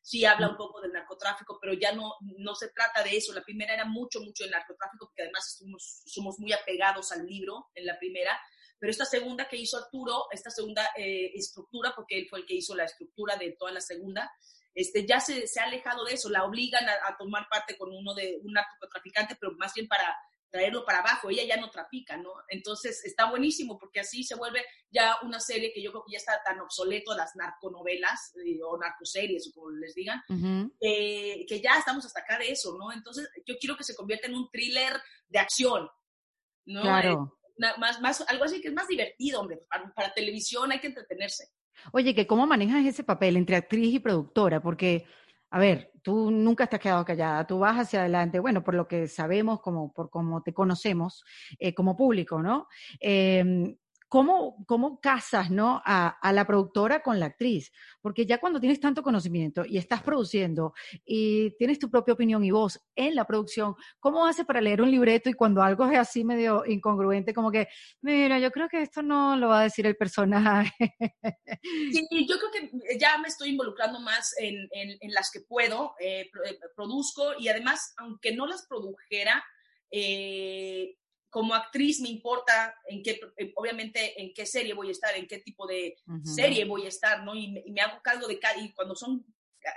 [0.00, 3.34] sí habla un poco del narcotráfico, pero ya no, no se trata de eso.
[3.34, 7.68] La primera era mucho, mucho del narcotráfico, porque además somos, somos muy apegados al libro
[7.74, 8.40] en la primera,
[8.78, 12.54] pero esta segunda que hizo Arturo, esta segunda eh, estructura, porque él fue el que
[12.54, 14.32] hizo la estructura de toda la segunda,
[14.74, 17.94] este, ya se, se ha alejado de eso, la obligan a, a tomar parte con
[17.94, 20.16] uno de un narcotraficante, pero más bien para
[20.50, 22.30] traerlo para abajo, ella ya no trapica, ¿no?
[22.48, 26.18] Entonces está buenísimo porque así se vuelve ya una serie que yo creo que ya
[26.18, 30.22] está tan obsoleto las narconovelas eh, o narcoseries o como les digan,
[30.80, 32.92] eh, que ya estamos hasta acá de eso, ¿no?
[32.92, 35.88] Entonces yo quiero que se convierta en un thriller de acción,
[36.66, 36.82] ¿no?
[36.82, 37.38] Claro.
[37.58, 40.86] Eh, más, más, algo así que es más divertido, hombre, para, para televisión hay que
[40.86, 41.48] entretenerse.
[41.92, 45.06] Oye, que cómo manejas ese papel entre actriz y productora, porque
[45.50, 48.88] a ver, tú nunca te has quedado callada, tú vas hacia adelante, bueno, por lo
[48.88, 51.22] que sabemos, como por cómo te conocemos
[51.58, 52.66] eh, como público, ¿no?
[52.98, 53.76] Eh,
[54.08, 55.82] ¿Cómo, ¿Cómo casas ¿no?
[55.84, 57.72] A, a, la productora con la actriz?
[58.00, 60.72] Porque ya cuando tienes tanto conocimiento y estás produciendo
[61.04, 64.90] y tienes tu propia opinión y voz en la producción, ¿cómo haces para leer un
[64.90, 67.68] libreto y cuando algo es así medio incongruente, como que,
[68.00, 70.72] mira, yo creo que esto no lo va a decir el personaje?
[71.92, 75.94] Sí, yo creo que ya me estoy involucrando más en, en, en las que puedo,
[76.00, 76.30] eh,
[76.74, 79.44] produzco y además, aunque no las produjera,
[79.90, 80.96] eh,
[81.30, 83.20] como actriz me importa en qué,
[83.56, 86.24] obviamente, en qué serie voy a estar, en qué tipo de uh -huh.
[86.24, 87.34] serie voy a estar, ¿no?
[87.34, 89.24] Y me, y me, hago cargo de cada, y cuando son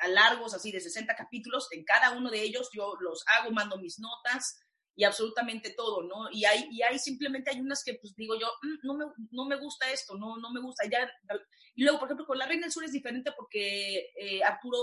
[0.10, 3.99] largos, así de 60 capítulos, en cada uno de ellos yo los hago, mando mis
[3.99, 4.60] notas
[4.95, 6.30] y absolutamente todo, ¿no?
[6.32, 9.45] Y hay, y hay simplemente, hay unas que pues digo yo, mmm, no, me, no
[9.45, 11.10] me gusta esto, no, no me gusta, ya,
[11.76, 14.78] y luego, por ejemplo, con La Reina del Sur es diferente porque eh, Arturo,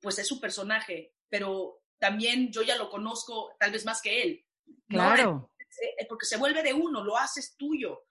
[0.00, 4.46] pues es su personaje, pero también yo ya lo conozco tal vez más que él.
[4.88, 5.50] Claro.
[5.80, 8.04] Eh, porque se vuelve de uno, lo haces tuyo.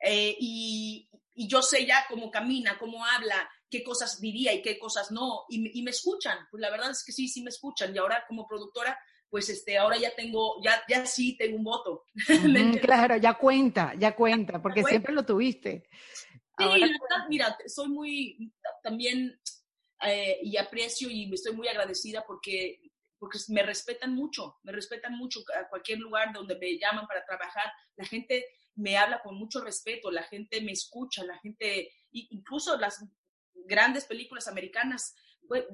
[0.00, 4.78] Eh, y, y, yo sé ya cómo camina, cómo habla, qué cosas diría y qué
[4.78, 7.94] cosas no, y, y, me escuchan, pues la verdad es que sí, sí me escuchan,
[7.94, 8.98] y ahora como productora,
[9.30, 12.04] pues este, ahora ya tengo, ya, ya sí tengo un voto.
[12.74, 15.88] Mm, claro, ya cuenta, ya cuenta, porque ya siempre lo tuviste.
[16.58, 18.52] Sí, ahora, la verdad, mira, soy muy,
[18.82, 19.40] también,
[20.06, 22.80] eh, y aprecio y me estoy muy agradecida porque
[23.24, 27.72] porque me respetan mucho, me respetan mucho a cualquier lugar donde me llaman para trabajar,
[27.96, 28.44] la gente
[28.74, 33.02] me habla con mucho respeto, la gente me escucha, la gente, incluso las
[33.54, 35.14] grandes películas americanas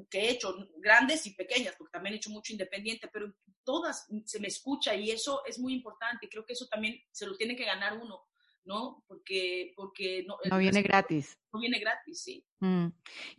[0.08, 3.34] que he hecho, grandes y pequeñas, porque también he hecho mucho independiente, pero
[3.64, 7.36] todas se me escucha y eso es muy importante, creo que eso también se lo
[7.36, 8.28] tiene que ganar uno.
[8.62, 9.02] ¿no?
[9.08, 11.36] Porque, porque no, no viene gratis.
[11.50, 12.46] No viene gratis, sí.
[12.60, 12.88] Mm.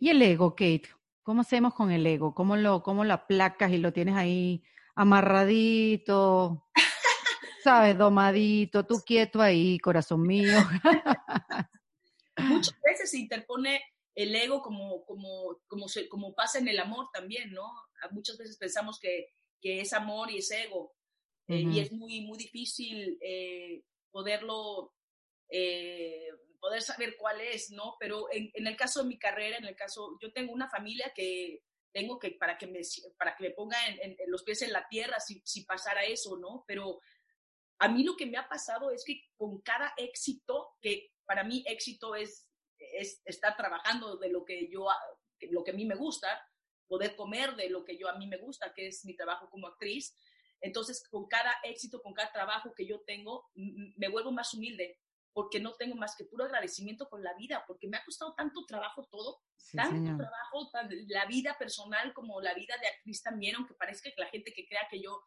[0.00, 0.90] ¿Y el ego, Kate?
[1.22, 2.34] ¿Cómo hacemos con el ego?
[2.34, 4.64] ¿Cómo lo, cómo lo aplacas y lo tienes ahí
[4.94, 6.66] amarradito?
[7.62, 7.96] ¿Sabes?
[7.96, 10.58] Domadito, tú quieto ahí, corazón mío.
[12.36, 13.80] Muchas veces se interpone
[14.16, 17.70] el ego como, como, como, se, como pasa en el amor también, ¿no?
[18.10, 19.28] Muchas veces pensamos que,
[19.60, 20.92] que es amor y es ego.
[21.46, 21.56] Uh -huh.
[21.56, 24.92] eh, y es muy, muy difícil eh, poderlo
[25.48, 26.28] eh,
[26.62, 27.96] poder saber cuál es, ¿no?
[27.98, 31.12] Pero en, en, el caso de mi carrera, en el caso, yo tengo una familia
[31.12, 32.82] que tengo que, para que me,
[33.18, 36.04] para que me ponga en, en, en los pies en la tierra si, si, pasara
[36.04, 36.64] eso, ¿no?
[36.68, 37.00] Pero
[37.80, 41.64] a mí lo que me ha pasado es que con cada éxito, que para mí
[41.66, 42.46] éxito es,
[42.78, 44.86] es estar trabajando de lo que yo,
[45.50, 46.48] lo que a mí me gusta,
[46.86, 49.66] poder comer de lo que yo a mí me gusta, que es mi trabajo como
[49.66, 50.16] actriz.
[50.60, 55.00] Entonces, con cada éxito, con cada trabajo que yo tengo, me vuelvo más humilde,
[55.32, 58.64] porque no tengo más que puro agradecimiento con la vida, porque me ha costado tanto
[58.66, 60.18] trabajo todo, sí, tanto señor.
[60.18, 60.70] trabajo,
[61.08, 64.66] la vida personal como la vida de actriz también, aunque parezca que la gente que
[64.66, 65.24] crea que yo,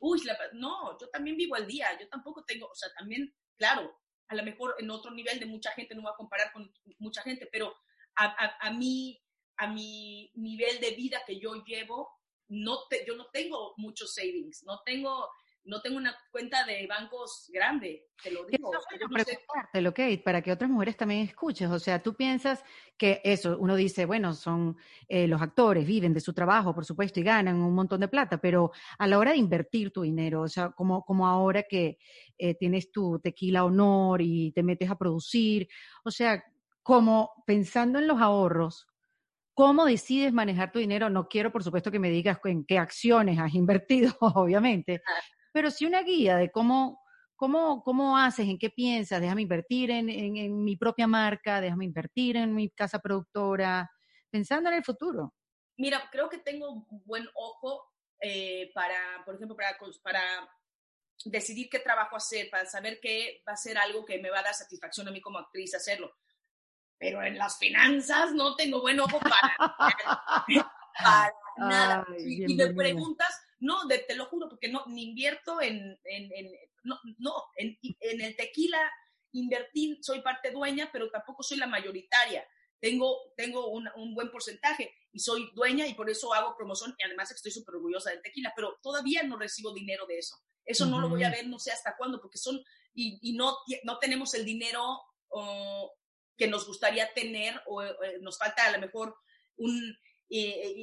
[0.00, 4.00] uy, la, no, yo también vivo al día, yo tampoco tengo, o sea, también, claro,
[4.28, 7.22] a lo mejor en otro nivel de mucha gente, no voy a comparar con mucha
[7.22, 7.74] gente, pero
[8.16, 9.22] a, a, a mí,
[9.56, 12.10] a mi nivel de vida que yo llevo,
[12.48, 15.30] no te, yo no tengo muchos savings, no tengo
[15.64, 18.70] no tengo una cuenta de bancos grande, te lo digo.
[18.70, 18.80] Eso
[19.72, 21.70] no lo que para que otras mujeres también escuches.
[21.70, 22.62] O sea, tú piensas
[22.96, 24.76] que eso, uno dice, bueno, son
[25.08, 28.38] eh, los actores, viven de su trabajo, por supuesto, y ganan un montón de plata,
[28.38, 31.98] pero a la hora de invertir tu dinero, o sea, como, como ahora que
[32.38, 35.68] eh, tienes tu tequila honor y te metes a producir,
[36.04, 36.44] o sea,
[36.82, 38.86] como pensando en los ahorros,
[39.56, 41.08] ¿Cómo decides manejar tu dinero?
[41.08, 45.00] No quiero, por supuesto, que me digas en qué acciones has invertido, obviamente,
[45.54, 47.00] pero sí una guía de cómo,
[47.36, 48.46] ¿Cómo, ¿Cómo haces?
[48.48, 49.20] ¿En qué piensas?
[49.20, 53.90] Déjame invertir en, en, mi propia marca, déjame invertir en mi casa productora,
[54.30, 55.34] pensando en el futuro.
[55.76, 60.48] Mira, creo que tengo un buen ojo eh, para, por ejemplo, para, para
[61.24, 64.44] decidir qué trabajo hacer, para saber qué va a ser algo que me va a
[64.44, 66.14] dar satisfacción a mí como actriz hacerlo.
[66.98, 69.56] Pero en las finanzas no tengo buen ojo para,
[70.98, 72.06] para nada.
[72.18, 73.28] y, me preguntas,
[73.60, 76.50] no, te lo juro, porque no, ni invierto en, en, en
[76.82, 78.78] no, no en, en, el tequila
[79.32, 82.46] invertí, soy parte dueña, pero tampoco soy la mayoritaria.
[82.80, 87.04] Tengo, tengo un, un, buen porcentaje y soy dueña y por eso hago promoción y
[87.04, 90.36] además estoy súper orgullosa del tequila, pero todavía no recibo dinero de eso.
[90.64, 92.62] Eso no lo voy a ver no sé hasta cuándo, porque son,
[92.94, 95.00] y, y no, no tenemos el dinero
[96.36, 97.82] que nos gustaría tener o
[98.20, 99.16] nos falta a lo mejor
[99.56, 99.96] un,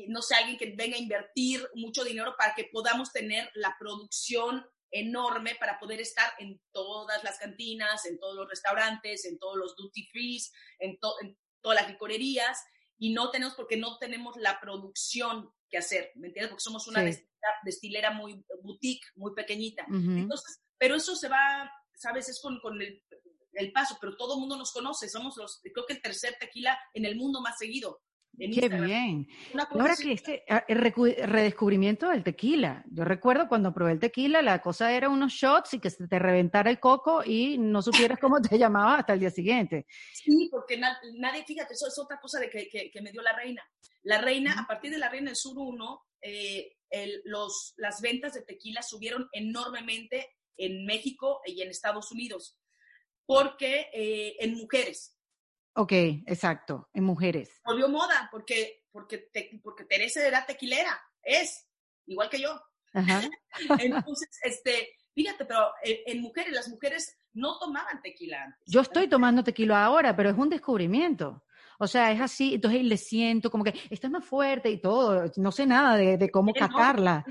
[0.08, 4.66] no sé, alguien que venga a invertir mucho dinero para que podamos tener la producción
[4.92, 9.76] enorme para poder estar en todas las cantinas, en todos los restaurantes, en todos los
[9.76, 12.62] duty frees, en, en todas las licorerías
[13.02, 16.52] y no tenemos porque no tenemos la producción que hacer, ¿me entiendes?
[16.52, 17.04] Porque somos una
[17.64, 19.86] destilera, muy boutique, muy pequeñita.
[19.90, 22.30] Entonces, pero eso se va, ¿sabes?
[22.30, 23.04] Es con, con el,
[23.54, 26.78] el, paso, pero todo el mundo nos conoce, somos los, creo que el tercer tequila
[26.94, 28.04] en el mundo más seguido.
[28.38, 29.28] Qué bien.
[29.72, 32.84] Ahora que este ah, el redescubrimiento del tequila.
[32.90, 36.18] Yo recuerdo cuando probé el tequila, la cosa era unos shots y que se te
[36.18, 39.86] reventara el coco y no supieras cómo te llamaba hasta el día siguiente.
[40.14, 43.64] Sí, porque nadie, fíjate, eso es otra cosa de que, que, me dio la reina.
[44.04, 46.74] La reina, a partir de la reina del sur 1, eh,
[47.26, 52.60] los, las ventas de tequila subieron enormemente en México y en Estados Unidos,
[53.26, 55.18] porque eh, en mujeres,
[55.74, 55.92] Ok,
[56.26, 57.62] exacto, en mujeres.
[57.64, 59.30] Volvió moda porque, porque,
[59.64, 61.68] porque Teresa era tequilera, es,
[62.06, 62.62] igual que yo.
[62.94, 63.22] Ajá.
[63.80, 68.62] Entonces, este, fíjate, pero en, mujeres, las mujeres no tomaban tequila antes.
[68.66, 71.46] Yo estoy tomando tequila ahora, pero es un descubrimiento.
[71.80, 75.52] O sea, es así, entonces le siento como que está más fuerte y todo, no
[75.52, 77.26] sé nada de, de cómo catarla,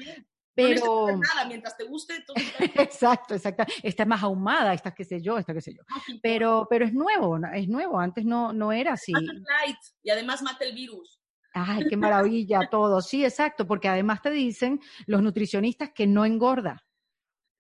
[0.55, 1.07] pero...
[1.09, 2.25] No nada, mientras te guste.
[2.77, 3.65] exacto, exacto.
[3.83, 5.83] Está más ahumada, esta qué sé yo, esta qué sé yo.
[6.23, 7.99] Pero, pero es nuevo, es nuevo.
[7.99, 9.13] Antes no, no era así.
[9.13, 11.21] Light, y además mata el virus.
[11.53, 13.01] Ay, qué maravilla todo.
[13.01, 16.85] Sí, exacto, porque además te dicen los nutricionistas que no engorda.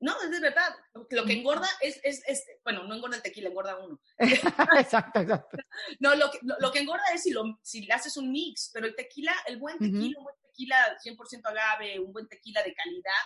[0.00, 0.74] No, es de verdad.
[1.10, 4.00] Lo que engorda es, es, es bueno, no engorda el tequila, engorda uno.
[4.78, 5.58] exacto, exacto.
[5.98, 8.86] No, lo que, lo, que engorda es si, lo, si le haces un mix, pero
[8.86, 13.22] el tequila, el buen tequila, un buen tequila 100% agave, un buen tequila de calidad,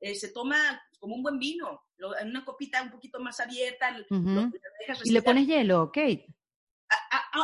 [0.00, 1.82] eh, se toma como un buen vino,
[2.20, 3.96] en una copita un poquito más abierta.
[5.04, 6.26] y le pones hielo, Kate.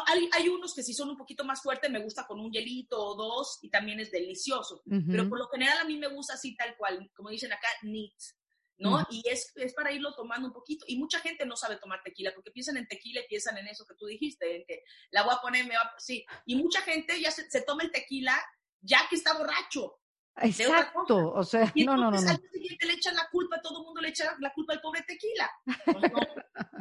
[0.06, 3.02] hay, hay, unos que si son un poquito más fuertes, me gusta con un hielito
[3.02, 4.82] o dos y también es delicioso.
[4.84, 8.12] Pero por lo general a mí me gusta así tal cual, como dicen acá, neat.
[8.78, 9.06] ¿no?
[9.10, 10.84] Y es, es, para irlo tomando un poquito.
[10.88, 13.86] Y mucha gente no sabe tomar tequila porque piensan en tequila y piensan en eso
[13.86, 16.24] que tú dijiste, en que la voy a poner, me va Sí.
[16.46, 18.42] Y mucha gente ya se, se toma el tequila
[18.82, 19.98] ya que está borracho.
[20.36, 22.30] Exacto, o sea, y no, no, no, no.
[22.30, 25.02] Al siguiente le echan la culpa, todo el mundo le echa la culpa al pobre
[25.02, 25.50] tequila.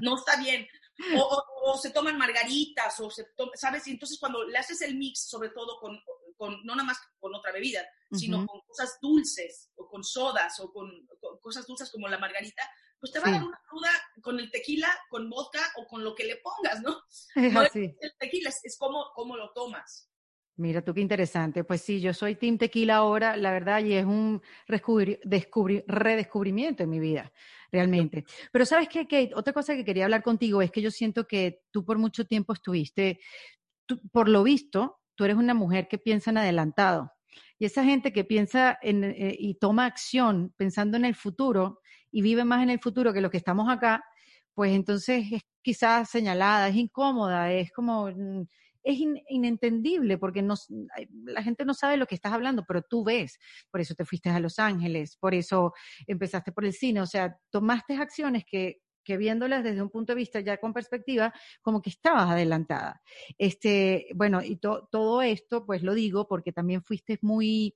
[0.01, 0.67] no, está bien.
[1.17, 3.25] O, o, se toman margaritas, o se
[3.55, 3.87] ¿sabes?
[3.87, 5.99] Y entonces cuando le haces el mix, sobre todo con,
[6.37, 10.71] con no nada más con otra bebida, sino con cosas dulces, o con sodas, o
[10.71, 10.89] con,
[11.41, 12.63] cosas dulces como la margarita,
[12.99, 13.91] pues te va a dar una cruda
[14.21, 17.01] con el tequila, con vodka o con lo que le pongas, ¿no?
[17.35, 20.10] no es el tequila, es, es como, como lo tomas.
[20.61, 21.63] Mira tú qué interesante.
[21.63, 26.99] Pues sí, yo soy Team Tequila ahora, la verdad, y es un redescubrimiento en mi
[26.99, 27.33] vida,
[27.71, 28.25] realmente.
[28.51, 31.63] Pero sabes qué, Kate, otra cosa que quería hablar contigo es que yo siento que
[31.71, 33.19] tú por mucho tiempo estuviste,
[34.11, 37.11] por lo visto, tú eres una mujer que piensa en adelantado.
[37.57, 41.79] Y esa gente que piensa en, eh, y toma acción pensando en el futuro
[42.11, 44.03] y vive más en el futuro que los que estamos acá,
[44.53, 48.11] pues entonces es quizás señalada, es incómoda, es como
[48.83, 48.97] es
[49.29, 50.55] inentendible porque no,
[51.25, 53.37] la gente no sabe lo que estás hablando, pero tú ves.
[53.71, 55.73] Por eso te fuiste a Los Ángeles, por eso
[56.07, 60.17] empezaste por el cine, o sea, tomaste acciones que, que viéndolas desde un punto de
[60.17, 63.01] vista ya con perspectiva, como que estabas adelantada.
[63.37, 67.75] Este, bueno, y todo esto, pues lo digo porque también fuiste muy,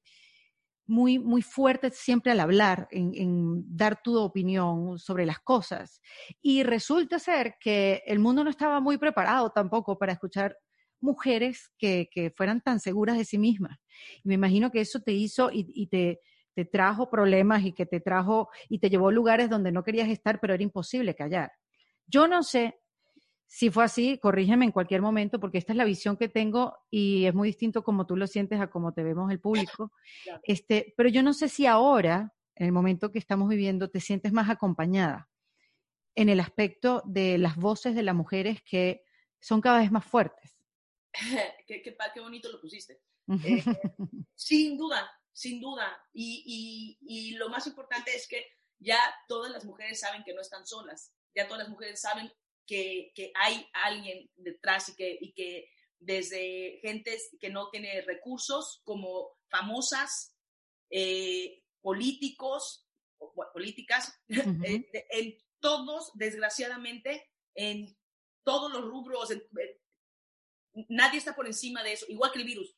[0.88, 6.01] muy, muy fuerte siempre al hablar, en, dar tu opinión sobre las cosas.
[6.41, 10.58] Y resulta ser que el mundo no estaba muy preparado tampoco para escuchar
[11.02, 13.78] mujeres que, que fueran tan seguras de sí mismas.
[14.24, 16.22] Y me imagino que eso te hizo y, y te,
[16.56, 20.10] te trajo problemas y que te trajo y te llevó a lugares donde no querías
[20.10, 21.52] estar, pero era imposible callar.
[22.08, 22.80] Yo no sé
[23.48, 27.26] si fue así, corrígeme en cualquier momento, porque esta es la visión que tengo y
[27.26, 29.91] es muy distinto como tú lo sientes a como te vemos el público.
[30.43, 34.32] Este, pero yo no sé si ahora, en el momento que estamos viviendo, te sientes
[34.32, 35.30] más acompañada
[36.16, 39.04] en el aspecto de las voces de las mujeres que
[39.39, 40.55] son cada vez más fuertes.
[41.68, 43.01] qué, qué, qué, bonito lo pusiste.
[43.43, 43.63] Eh,
[44.36, 45.97] sin duda, sin duda.
[46.13, 48.45] Y, y, y, lo más importante es que
[48.80, 51.13] ya todas las mujeres saben que no están solas.
[51.34, 52.32] Ya todas las mujeres saben
[52.66, 58.82] que, que hay alguien detrás y que, y que desde gentes que no tiene recursos,
[58.84, 60.36] como famosas,
[60.89, 62.88] eh, políticos,
[63.53, 67.97] políticas, eh, en todos, desgraciadamente, en
[68.43, 69.30] todos los rubros,
[70.89, 72.76] nadie está por encima de eso, igual que el virus,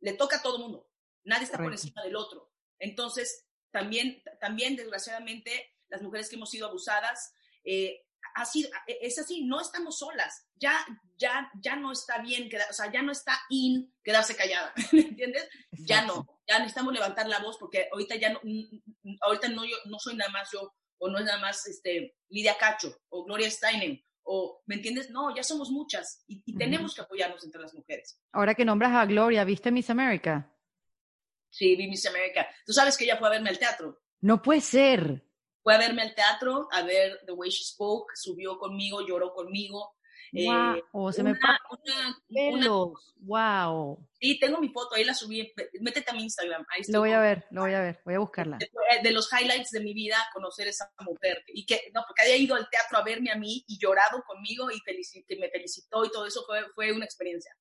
[0.00, 0.90] le toca a todo el mundo,
[1.24, 2.50] nadie está por encima del otro.
[2.78, 7.34] Entonces, también, también, desgraciadamente, las mujeres que hemos sido abusadas,
[7.64, 10.86] eh, así, e, es así, no estamos solas, ya,
[11.16, 15.48] ya, ya no está bien, o sea, ya no está in quedarse callada, ¿me entiendes?
[15.72, 18.40] Ya no, ya necesitamos levantar la voz porque ahorita ya no,
[19.22, 22.58] ahorita no, yo, no soy nada más yo, o no es nada más este, Lidia
[22.58, 25.10] Cacho, o Gloria Steinem, o, ¿me entiendes?
[25.10, 28.20] No, ya somos muchas y, y tenemos que apoyarnos entre las mujeres.
[28.32, 30.52] Ahora que nombras a Gloria, ¿viste Miss America?
[31.48, 32.46] Sí, vi Miss America.
[32.64, 34.00] Tú sabes que ella fue a verme al teatro.
[34.20, 35.24] No puede ser
[35.62, 39.94] fue a verme al teatro, a ver The Way She Spoke, subió conmigo, lloró conmigo.
[40.32, 41.32] Wow, eh, oh, se me
[42.28, 42.68] una,
[43.20, 43.98] wow.
[44.20, 46.64] Sí, tengo mi foto, ahí la subí, métete a mi Instagram.
[46.68, 48.58] Ahí lo voy a ver, lo voy a ver, voy a buscarla.
[49.02, 52.36] De, los highlights de mi vida, conocer a esa mujer, y que, no, porque había
[52.36, 56.10] ido al teatro a verme a mí y llorado conmigo y que me felicitó y
[56.10, 57.52] todo eso fue, fue una experiencia.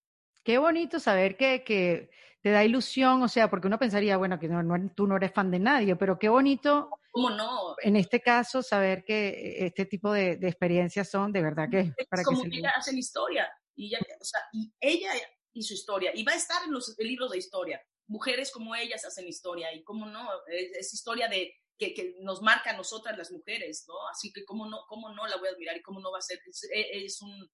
[0.44, 2.12] Qué bonito saber que, que
[2.42, 5.34] te da ilusión, o sea, porque uno pensaría, bueno, que no, no, tú no eres
[5.34, 7.76] fan de nadie, pero qué bonito ¿Cómo no?
[7.82, 11.94] En este caso, saber que este tipo de, de experiencias son de verdad que...
[11.98, 15.12] Es para como que, ella hace historia, y ella, o sea, y ella
[15.54, 17.82] y su historia, y va a estar en los libros de historia.
[18.08, 22.72] Mujeres como ellas hacen historia, y cómo no, es, historia de, que, que, nos marca
[22.72, 23.96] a nosotras las mujeres, ¿no?
[24.10, 26.22] Así que cómo no, cómo no la voy a admirar y cómo no va a
[26.22, 27.50] ser, es, es un,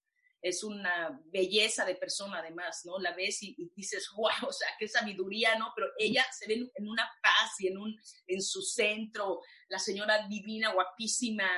[0.46, 3.00] es una belleza de persona además, ¿no?
[3.00, 5.74] La ves y, dices, wow, o sea, qué sabiduría, ¿no?
[5.76, 10.28] Pero ella se ve en, una paz y en, un, en su centro, la señora
[10.28, 11.50] divina, guapísima,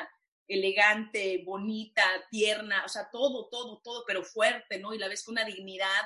[0.48, 4.94] elegante, bonita, tierna, o sea, todo, todo, todo, pero fuerte, ¿no?
[4.94, 6.06] Y la ves con una dignidad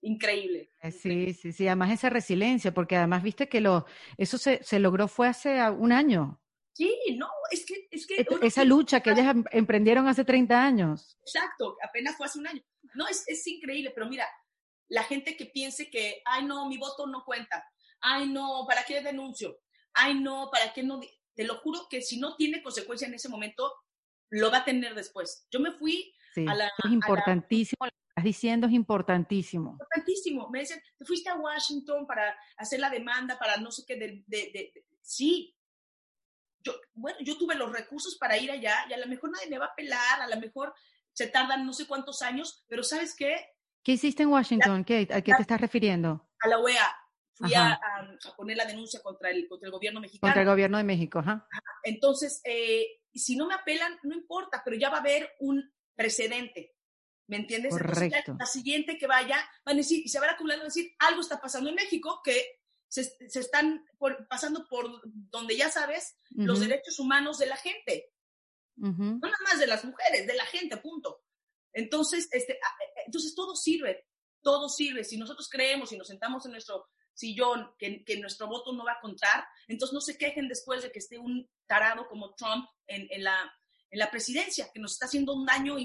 [0.00, 0.70] increíble.
[0.82, 3.86] Eh, sí, sí, sí, además esa resiliencia, porque además viste que lo,
[4.18, 6.40] eso se, se logró fue hace un año.
[6.74, 7.86] Sí, no, es que...
[7.90, 11.16] Es que Esa lucha que ellas em, emprendieron hace 30 años.
[11.20, 12.60] Exacto, apenas fue hace un año.
[12.94, 14.28] No, es, es increíble, pero mira,
[14.88, 17.64] la gente que piense que, ay, no, mi voto no cuenta,
[18.00, 19.60] ay, no, ¿para qué denuncio?
[19.92, 21.00] Ay, no, ¿para qué no?
[21.34, 23.72] Te lo juro que si no tiene consecuencia en ese momento,
[24.30, 25.46] lo va a tener después.
[25.52, 26.12] Yo me fui
[26.48, 26.66] a la...
[26.66, 29.70] Es importantísimo, lo que estás diciendo es importantísimo.
[29.72, 30.50] Importantísimo.
[30.50, 34.24] Me dicen, te fuiste a Washington para hacer la demanda, para no sé qué, de,
[34.26, 34.84] de, de...
[35.02, 35.56] sí,
[36.64, 39.58] yo, bueno, yo tuve los recursos para ir allá y a lo mejor nadie me
[39.58, 40.74] va a pelar, a lo mejor
[41.12, 43.36] se tardan no sé cuántos años, pero ¿sabes qué?
[43.82, 44.80] ¿Qué hiciste en Washington?
[44.80, 46.26] ¿A qué te estás refiriendo?
[46.40, 46.96] A la OEA.
[47.34, 47.80] Fui a,
[48.36, 50.30] poner la denuncia contra el, contra el gobierno mexicano.
[50.30, 51.46] Contra el gobierno de México, ajá.
[51.82, 56.76] Entonces, eh, si no me apelan, no importa, pero ya va a haber un precedente.
[57.26, 57.72] ¿Me entiendes?
[57.72, 58.04] Correcto.
[58.04, 60.68] Entonces, la siguiente que vaya, van a decir, y se van a acumular, van a
[60.68, 63.84] decir, algo está pasando en México que se, están
[64.28, 68.12] pasando por donde ya sabes los derechos humanos de la gente.
[68.76, 71.22] No nada más de las mujeres, de la gente, punto.
[71.72, 72.60] Entonces, este, eh,
[73.06, 74.06] entonces todo sirve,
[74.42, 75.04] todo sirve.
[75.04, 78.92] Si nosotros creemos y nos sentamos en nuestro sillón que, que, nuestro voto no va
[78.92, 83.06] a contar, entonces no se quejen después de que esté un tarado como Trump en,
[83.10, 83.52] en, la,
[83.90, 85.76] en la presidencia, que nos está haciendo un daño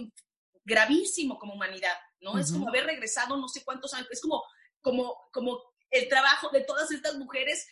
[0.63, 2.37] gravísimo como humanidad, ¿no?
[2.37, 4.43] Es como haber regresado no sé cuántos años, es como,
[4.81, 5.61] como, como
[5.91, 7.67] el trabajo de todas estas mujeres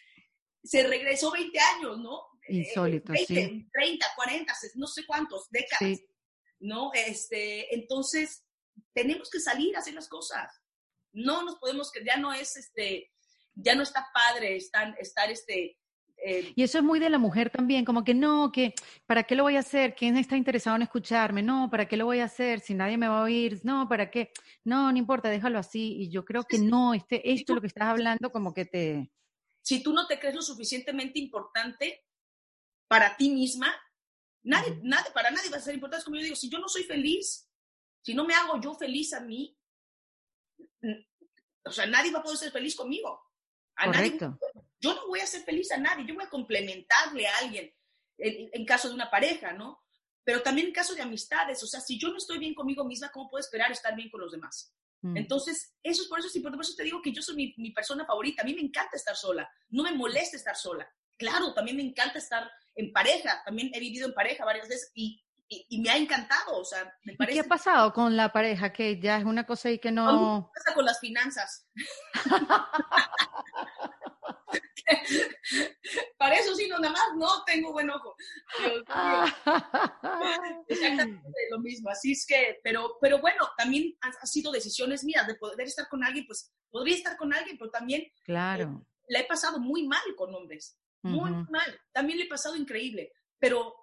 [0.64, 2.22] se regresó 20 años, ¿no?
[2.50, 3.70] Insólito, 20, sí.
[3.72, 6.00] 30, 40, no sé cuántos, décadas,
[6.60, 6.92] ¿no?
[6.94, 8.46] Este, entonces,
[8.94, 10.52] tenemos que salir a hacer las cosas.
[11.12, 13.12] No nos podemos, que ya no es, este,
[13.56, 15.78] ya no está padre estar, estar este,
[16.30, 18.74] eh, y eso es muy de la mujer también, como que no, que
[19.06, 19.96] ¿para qué lo voy a hacer?
[19.96, 21.42] ¿Quién está interesado en escucharme?
[21.42, 22.60] No, ¿para qué lo voy a hacer?
[22.60, 24.34] Si nadie me va a oír, no, ¿para qué?
[24.66, 25.96] No, no importa, déjalo así.
[26.02, 29.10] Y yo creo que no, este, esto lo que estás hablando como que te...
[29.62, 32.04] Si tú no te crees lo suficientemente importante
[32.90, 33.74] para ti misma,
[34.44, 36.00] nadie, nadie, para nadie va a ser importante.
[36.00, 37.50] Es como yo digo, si yo no soy feliz,
[38.02, 39.58] si no me hago yo feliz a mí,
[41.64, 43.22] o sea, nadie va a poder ser feliz conmigo.
[43.82, 44.38] Correcto.
[44.80, 47.74] Yo no voy a ser feliz a nadie, yo voy a complementarle a alguien
[48.18, 49.84] en, caso de una pareja, ¿no?
[50.24, 53.12] Pero también en caso de amistades, o sea, si yo no estoy bien conmigo misma,
[53.12, 54.74] ¿cómo puedo esperar estar bien con los demás?
[55.02, 55.18] Mm.
[55.18, 57.54] Entonces, eso es por eso es importante, por eso te digo que yo soy mi,
[57.58, 60.90] mi, persona favorita, a mí me encanta estar sola, no me molesta estar sola.
[61.18, 65.24] Claro, también me encanta estar en pareja, también he vivido en pareja varias veces y
[65.50, 67.40] y, me ha encantado, o sea, me parece...
[67.40, 68.74] ¿Qué ha pasado con la pareja?
[68.74, 70.52] Que ya es una cosa ahí que no...
[70.54, 71.68] ¿Qué pasa con las finanzas?
[76.18, 78.16] Para eso sí, no, nada más no tengo buen ojo.
[80.68, 81.90] Exactamente lo mismo.
[81.90, 86.04] Así es que, pero, pero bueno, también ha, sido decisiones mías de poder estar con
[86.04, 88.82] alguien, pues podría estar con alguien, pero también claro.
[88.84, 91.80] Eh, la he pasado muy mal con hombres, muy mal.
[91.94, 93.74] También le he pasado increíble, pero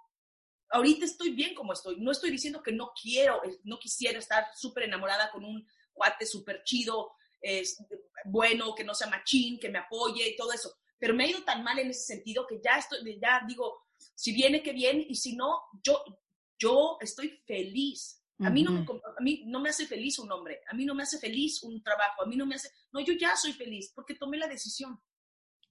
[0.71, 2.01] ahorita estoy bien como estoy.
[2.01, 6.27] No estoy diciendo que no quiero, eh, no quisiera estar súper enamorada con un cuate
[6.27, 7.13] súper chido,
[7.45, 7.77] es,
[8.25, 10.75] bueno, que no sea machín, que me apoye y todo eso
[11.05, 13.83] pero me ha ido tan mal en ese sentido que ya estoy, ya digo,
[14.15, 16.03] si viene, que bien, y si no, yo,
[16.59, 18.23] yo estoy feliz.
[18.39, 20.95] A mí, no me, a mí no me hace feliz un hombre, a mí no
[20.95, 23.93] me hace feliz un trabajo, a mí no me hace, no, yo ya soy feliz
[23.95, 24.99] porque tomé la decisión.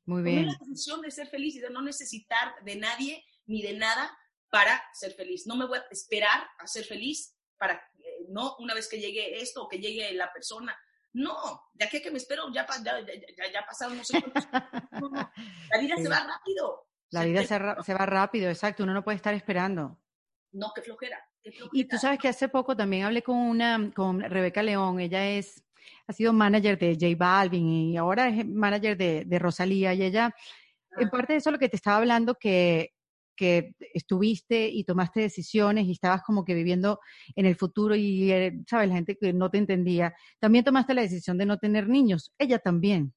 [0.06, 0.36] Muy bien.
[0.36, 4.16] Tomé la decisión de ser feliz y de no necesitar de nadie ni de nada
[4.52, 5.48] para ser feliz.
[5.48, 9.42] No me voy a esperar a ser feliz para, eh, no una vez que llegue
[9.42, 10.78] esto o que llegue la persona.
[11.14, 14.48] No, de aquí a que me espero, ya, ya, ya, ya pasaron no sé cuántos.
[15.72, 16.88] La vida se va rápido.
[17.12, 18.84] La vida se, va rápido, exacto.
[18.84, 20.00] Uno no puede estar esperando.
[20.52, 21.24] No, qué flojera,
[21.72, 25.00] Y tú sabes que hace poco también hablé con una, con Rebeca León.
[25.00, 25.64] Ella es,
[26.08, 29.94] ha sido manager de J Balvin y ahora es manager de, de Rosalía.
[29.94, 30.36] Y ella,
[30.98, 31.12] en ah.
[31.12, 32.93] parte de eso lo que te estaba hablando, que
[33.36, 37.00] que estuviste y tomaste decisiones y estabas como que viviendo
[37.36, 41.02] en el futuro y, eh, sabes, la gente que no te entendía, también tomaste la
[41.02, 43.14] decisión de no tener niños, ella también.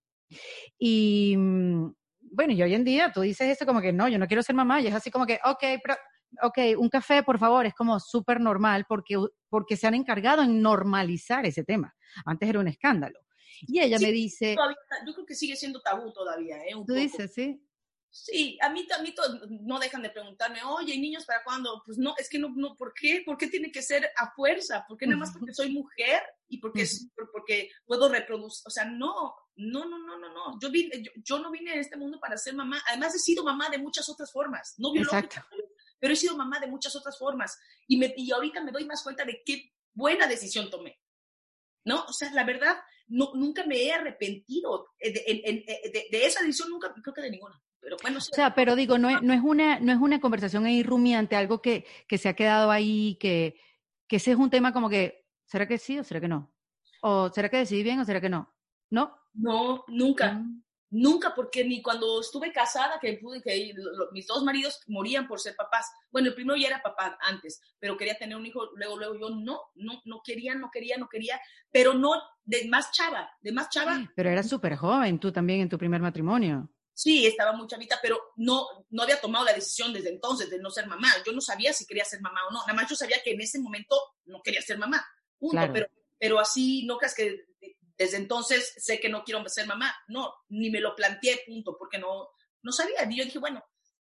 [0.78, 1.92] Y mm,
[2.32, 4.54] bueno, y hoy en día tú dices eso como que no, yo no quiero ser
[4.54, 5.96] mamá, y es así como que, ok, pero,
[6.42, 9.16] ok, un café, por favor, es como súper normal porque,
[9.48, 11.94] porque se han encargado en normalizar ese tema.
[12.24, 13.18] Antes era un escándalo.
[13.62, 14.54] Y ella me dice...
[15.06, 16.72] yo creo que sigue siendo tabú todavía, ¿eh?
[16.86, 17.60] tú dices, sí.
[18.18, 19.14] Sí, a mí, a mí
[19.62, 21.82] no dejan de preguntarme, oye, niños para cuándo?
[21.84, 23.22] Pues no, es que no, no, ¿por qué?
[23.24, 24.86] ¿Por qué tiene que ser a fuerza?
[24.88, 26.88] ¿Por qué nada más porque soy mujer y porque,
[27.30, 28.62] porque puedo reproducir?
[28.66, 30.58] O sea, no, no, no, no, no, no.
[30.58, 32.82] Yo, vine, yo, no vine a este mundo para ser mamá.
[32.88, 35.46] Además, he sido mamá de muchas otras formas, no biológica,
[35.98, 37.58] pero he sido mamá de muchas otras formas.
[37.86, 40.98] Y, me, y ahorita me doy más cuenta de qué buena decisión tomé.
[41.84, 42.02] ¿No?
[42.06, 46.92] O sea, la verdad, no, nunca me he arrepentido de, de, de esa decisión, nunca,
[47.02, 47.62] creo que de ninguna.
[47.86, 50.66] Pero bueno, o sea, pero digo, no es, no es, una, no es una conversación
[50.66, 53.60] ahí rumiante, algo que, que se ha quedado ahí, que,
[54.08, 56.52] que ese es un tema como que, ¿será que sí o será que no?
[57.02, 58.52] ¿O será que decidí bien o será que no?
[58.90, 59.16] ¿No?
[59.34, 60.32] No, nunca.
[60.32, 60.64] Mm.
[60.90, 63.72] Nunca, porque ni cuando estuve casada, que pude, que
[64.10, 65.88] mis dos maridos morían por ser papás.
[66.10, 69.30] Bueno, el primero ya era papá antes, pero quería tener un hijo, luego, luego yo
[69.30, 72.14] no, no, no quería, no quería, no quería, pero no,
[72.44, 74.10] de más chava, de más chava.
[74.16, 78.32] Pero eras súper joven tú también en tu primer matrimonio sí, estaba muy chavita, pero
[78.36, 81.12] no, no había tomado la decisión desde entonces de no ser mamá.
[81.26, 82.60] Yo no sabía si quería ser mamá o no.
[82.60, 85.06] Nada más yo sabía que en ese momento no quería ser mamá.
[85.38, 85.60] Punto.
[85.74, 85.86] Pero,
[86.18, 87.44] pero así, no creas que
[87.98, 89.94] desde entonces sé que no quiero ser mamá.
[90.08, 92.30] No, ni me lo planteé, punto, porque no,
[92.62, 93.06] no sabía.
[93.10, 93.62] Y yo dije, bueno,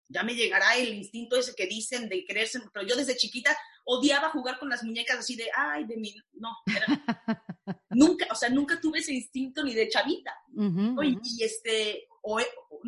[0.09, 4.29] ya me llegará el instinto ese que dicen de quererse, pero yo desde chiquita odiaba
[4.31, 6.49] jugar con las muñecas así de, ay, de mí, no,
[7.89, 10.35] nunca, o sea, nunca tuve ese instinto ni de chavita.
[10.53, 12.39] y, este, o,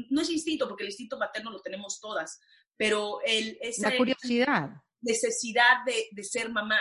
[0.10, 2.40] no es instinto, porque el instinto materno lo tenemos todas,
[2.78, 4.70] pero el, esa la curiosidad.
[5.02, 6.80] Necesidad de, de ser mamá,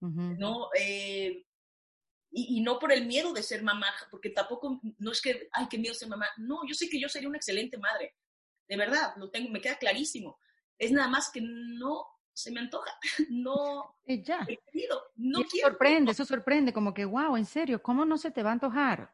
[0.00, 0.68] ¿no?
[0.78, 1.44] Eh,
[2.30, 5.66] y, y, no por el miedo de ser mamá, porque tampoco, no es que, ay,
[5.68, 6.26] qué miedo ser mamá.
[6.36, 8.14] No, yo sé que yo sería una excelente madre,
[8.68, 10.38] de verdad, lo tengo, me queda clarísimo.
[10.78, 12.90] Es nada más que no se me antoja,
[13.30, 14.46] no y ya.
[14.46, 18.30] he querido, no eso sorprende, eso sorprende, como que, wow, en serio, ¿cómo no se
[18.30, 19.12] te va a antojar?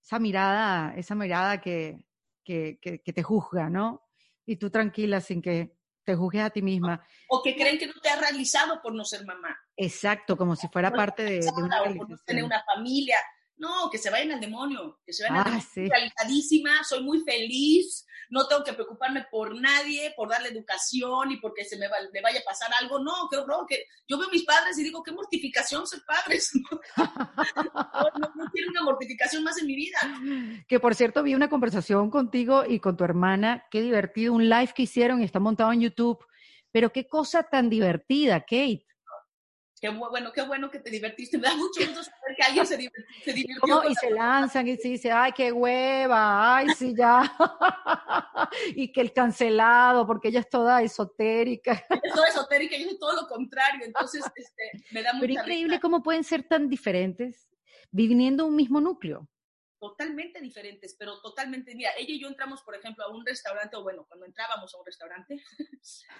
[0.00, 2.04] Esa mirada, esa mirada que,
[2.44, 4.06] que, que, te juzga, ¿no?
[4.46, 7.04] Y tú tranquila sin que te juzgues a ti misma.
[7.28, 9.56] O que creen que no te has realizado por no ser mamá.
[9.76, 13.16] Exacto, como si fuera parte de, de una por no tener una familia.
[13.56, 16.84] No, que se vayan al demonio, que se vayan ah, al demonio.
[16.84, 21.76] soy muy feliz, no tengo que preocuparme por nadie, por darle educación y porque se
[21.78, 22.98] me, me vaya a pasar algo.
[22.98, 23.64] No, qué horror.
[23.68, 26.50] Que yo veo a mis padres y digo, qué mortificación ser padres.
[26.96, 29.98] no, no, quiero una mortificación más en mi vida.
[30.66, 33.66] Que por cierto, vi una conversación contigo y con tu hermana.
[33.70, 36.18] Qué divertido, un live que hicieron y está montado en YouTube.
[36.72, 38.84] Pero qué cosa tan divertida, Kate
[39.84, 41.36] qué bueno, qué bueno que te divertiste.
[41.38, 42.76] Me da mucho gusto saber que alguien se,
[43.34, 43.88] divirtió.
[43.88, 47.20] y se lanzan y se dice, ay, qué hueva, ay, sí, ya.
[48.74, 51.72] y que el cancelado, porque ella es toda esotérica.
[52.02, 53.84] Es toda esotérica, yo soy todo lo contrario.
[53.84, 57.48] Entonces, este, me da mucha Pero increíble cómo pueden ser tan diferentes
[57.90, 59.28] viviendo un mismo núcleo
[59.78, 63.82] totalmente diferentes, pero totalmente, mira, ella y yo entramos, por ejemplo, a un restaurante, o
[63.82, 65.44] bueno, cuando entrábamos a un restaurante,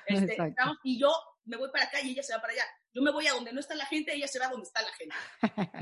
[0.06, 1.10] este, entramos, y yo
[1.44, 2.64] me voy para acá y ella se va para allá.
[2.94, 4.80] Yo me voy a donde no está la gente, ella se va a donde está
[4.80, 5.16] la gente.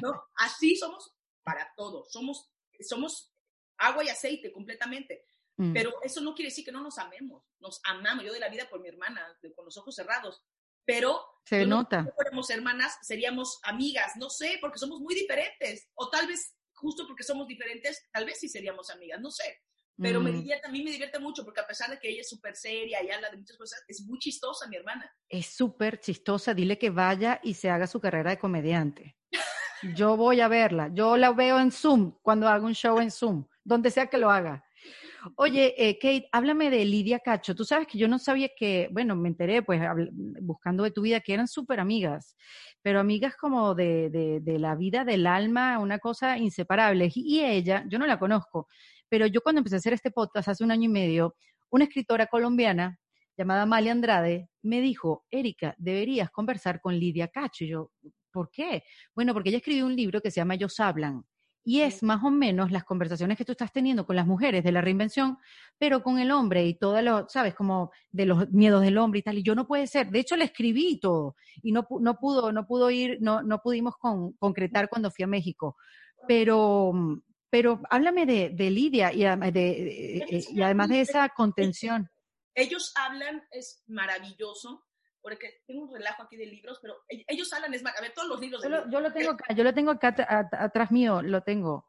[0.01, 0.25] ¿no?
[0.37, 2.05] Así somos para todo.
[2.09, 2.51] Somos,
[2.81, 3.33] somos
[3.77, 5.27] agua y aceite completamente.
[5.57, 5.75] Mm.
[5.75, 7.45] Pero eso no quiere decir que no nos amemos.
[7.61, 8.25] Nos amamos.
[8.25, 10.43] Yo de la vida por mi hermana, con los ojos cerrados.
[10.85, 12.03] Pero se nota.
[12.03, 14.13] No fuéramos hermanas, seríamos amigas.
[14.17, 15.91] No sé, porque somos muy diferentes.
[15.95, 19.21] O tal vez, justo porque somos diferentes, tal vez sí seríamos amigas.
[19.21, 19.61] No sé.
[19.99, 20.37] Pero me mm.
[20.37, 23.03] divierte, a mí me divierte mucho porque a pesar de que ella es súper seria
[23.03, 25.11] y habla de muchas cosas, es muy chistosa mi hermana.
[25.29, 26.55] Es súper chistosa.
[26.55, 29.17] Dile que vaya y se haga su carrera de comediante.
[29.95, 30.91] Yo voy a verla.
[30.93, 34.31] Yo la veo en Zoom cuando hago un show en Zoom, donde sea que lo
[34.31, 34.65] haga.
[35.37, 37.55] Oye, eh, Kate, háblame de Lidia Cacho.
[37.55, 39.81] Tú sabes que yo no sabía que, bueno, me enteré, pues,
[40.41, 42.37] buscando de tu vida, que eran súper amigas,
[42.83, 47.11] pero amigas como de, de, de, la vida del alma, una cosa inseparable.
[47.15, 48.69] Y ella, yo no la conozco,
[49.13, 51.35] pero yo cuando empecé a hacer este podcast hace un año y medio,
[51.69, 52.99] una escritora colombiana
[53.37, 57.65] llamada Amalia Andrade me dijo, Erika, deberías conversar con Lidia Cacho.
[57.65, 57.91] Y yo,
[58.33, 58.85] ¿por qué?
[59.15, 61.27] Bueno, porque ella escribió un libro que se llama Ellos Hablan.
[61.63, 64.73] Y es más o menos las conversaciones que tú estás teniendo con las mujeres de
[64.73, 65.37] la reinvención,
[65.77, 67.55] pero con el hombre y todo lo, ¿sabes?
[67.55, 69.37] Como de los miedos del hombre y tal.
[69.37, 70.11] Y yo no puede ser.
[70.11, 73.95] De hecho, le escribí todo y no, no pudo, no pudo ir, no, no pudimos
[74.39, 75.77] concretar cuando fui a México.
[76.27, 76.95] Pero,
[77.53, 82.11] pero háblame de, de Lidia y, de, eh, y además de esa contención.
[82.55, 84.87] Ellos hablan, es maravilloso,
[85.21, 88.41] porque tengo un relajo aquí de libros, pero ellos hablan, es a ver, todos los
[88.41, 88.63] libros.
[88.63, 90.17] Yo, lo, yo lo tengo acá, yo lo tengo acá
[90.51, 91.87] atrás mío, lo tengo.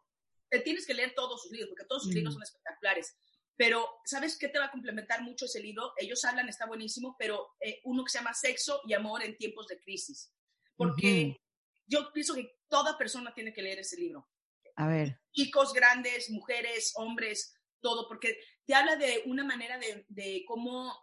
[0.50, 2.36] Te tienes que leer todos sus libros, porque todos sus libros mm.
[2.36, 3.16] son espectaculares.
[3.56, 5.94] Pero, ¿sabes qué te va a complementar mucho ese libro?
[5.96, 9.68] Ellos hablan, está buenísimo, pero eh, uno que se llama Sexo y Amor en tiempos
[9.68, 10.30] de crisis.
[10.76, 11.38] Porque
[11.86, 14.28] yo pienso que toda persona tiene que leer ese libro.
[14.76, 15.20] A.
[15.32, 20.94] Chicos grandes, mujeres, hombres, todo, porque te habla de una manera de, de cómo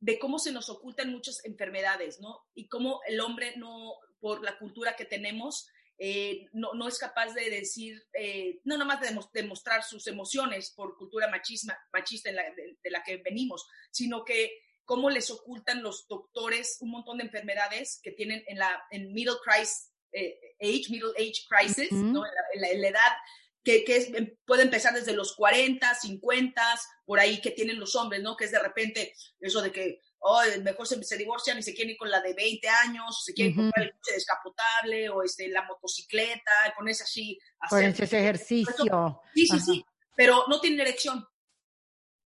[0.00, 2.48] de cómo se nos ocultan muchas enfermedades, ¿no?
[2.54, 7.34] Y cómo el hombre no, por la cultura que tenemos, eh, no, no, es capaz
[7.34, 13.02] de decir, eh, no nomás de demostrar sus emociones por cultura machisma, machista de, la
[13.02, 14.50] que venimos, sino que
[14.86, 19.36] cómo les ocultan los doctores un montón de enfermedades que tienen en la en middle
[19.44, 22.24] crisis eh, age, middle age crisis, ¿no?
[22.26, 23.12] en, la, edad
[23.62, 26.62] que, que em, puede empezar desde los 40, 50,
[27.04, 28.36] por ahí que tienen los hombres, ¿no?
[28.36, 31.92] Que es de repente eso de que, oh, mejor se, se divorcian y se quieren
[31.92, 35.64] ir con la de 20 años, se quieren comprar el coche descapotable o este, la
[35.66, 37.38] motocicleta, ponerse así.
[37.60, 39.22] Hacer ese ejercicio.
[39.34, 39.84] Sí, sí, sí,
[40.16, 41.26] pero no tienen erección.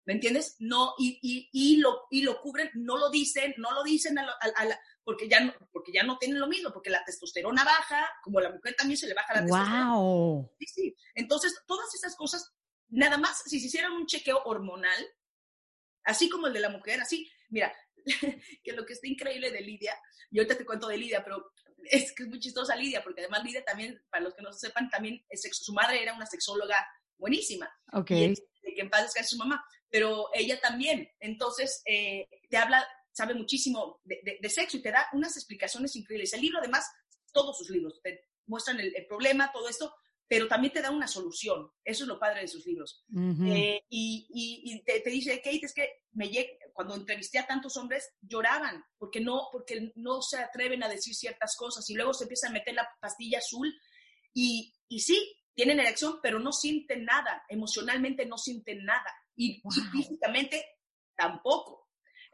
[0.07, 0.57] ¿Me entiendes?
[0.59, 4.27] No, y, y, y, lo, y lo cubren, no lo dicen, no lo dicen a,
[4.27, 8.41] la, porque ya, no, porque ya no tienen lo mismo, porque la testosterona baja, como
[8.41, 9.95] la mujer también se le baja la testosterona.
[9.95, 10.51] Wow.
[10.59, 10.97] Sí, sí.
[11.15, 12.53] Entonces, todas esas cosas,
[12.89, 15.07] nada más, si se hicieran un chequeo hormonal,
[16.05, 17.75] así como el de la mujer, así, mira,
[18.65, 19.99] que lo que está increíble de Lidia,
[20.31, 21.53] y ahorita te cuento de Lidia, pero
[21.85, 24.89] es que es muy chistosa Lidia, porque además Lidia también, para los que no sepan,
[24.89, 26.77] también es su madre era una sexóloga
[27.19, 27.71] buenísima.
[27.93, 28.11] Ok.
[28.11, 28.35] Y
[28.75, 31.09] que en paz descanse su mamá, pero ella también.
[31.21, 36.33] Entonces, eh, te habla sabe muchísimo de, sexo y te da unas explicaciones increíbles.
[36.33, 36.91] El libro, además,
[37.33, 39.95] todos sus libros te muestran el, problema, todo esto,
[40.27, 41.71] pero también te da una solución.
[41.85, 43.05] Eso es lo padre de sus libros.
[43.47, 46.29] Eh, y, te, dice, Kate, es que me
[46.73, 51.55] cuando entrevisté a tantos hombres, lloraban porque no, porque no se atreven a decir ciertas
[51.57, 53.73] cosas y luego se empiezan a meter la pastilla azul
[54.33, 59.63] y, y sí, tienen erección, pero no sienten nada, emocionalmente no sienten nada y
[59.93, 60.65] físicamente
[61.15, 61.84] tampoco.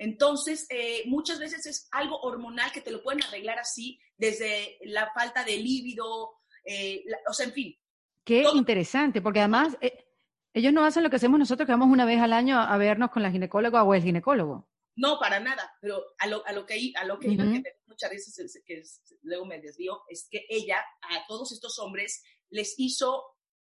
[0.01, 5.13] Entonces, eh, muchas veces es algo hormonal que te lo pueden arreglar así, desde la
[5.13, 7.79] falta de líbido, eh, o sea, en fin.
[8.25, 10.07] Qué interesante, porque además eh,
[10.55, 13.11] ellos no hacen lo que hacemos nosotros, que vamos una vez al año a vernos
[13.11, 14.71] con la ginecóloga o el ginecólogo.
[14.97, 18.11] No, para nada, pero a lo, a lo que, a lo que iba, que muchas
[18.11, 18.83] veces que
[19.21, 23.23] luego me desvío, es que ella a todos estos hombres les hizo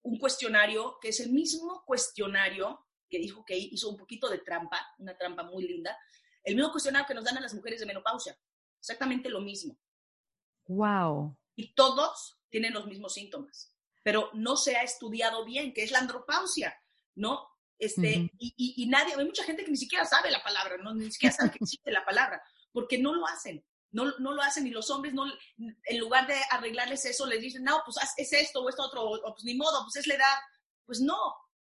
[0.02, 4.80] un cuestionario que es el mismo cuestionario que dijo que hizo un poquito de trampa,
[4.96, 5.94] una trampa muy linda,
[6.42, 8.34] el mismo cuestionario que nos dan a las mujeres de menopausia,
[8.80, 9.78] exactamente lo mismo.
[10.66, 11.36] Wow.
[11.54, 15.98] Y todos tienen los mismos síntomas, pero no se ha estudiado bien, que es la
[15.98, 16.74] andropausia,
[17.16, 17.46] ¿no?
[17.78, 20.94] Este, y, y, nadie, hay mucha gente que ni siquiera sabe la palabra, ¿no?
[20.94, 22.40] ni siquiera sabe que existe la palabra,
[22.72, 25.24] porque no lo hacen, no, no, lo hacen y los hombres no,
[25.58, 29.34] en lugar de arreglarles eso, les dicen, no, pues es esto o esto otro, o,
[29.34, 30.36] pues ni modo, pues es la edad.
[30.86, 31.16] Pues no,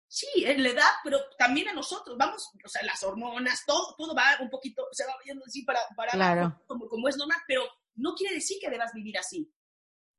[0.10, 4.16] Sí, en la edad, pero también a nosotros, vamos, o sea, las hormonas, todo, todo
[4.16, 6.62] va un poquito, se va viendo así para, para claro.
[6.66, 7.64] como, como es normal, pero
[7.96, 9.52] no quiere decir que debas vivir así.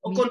[0.01, 0.31] O con,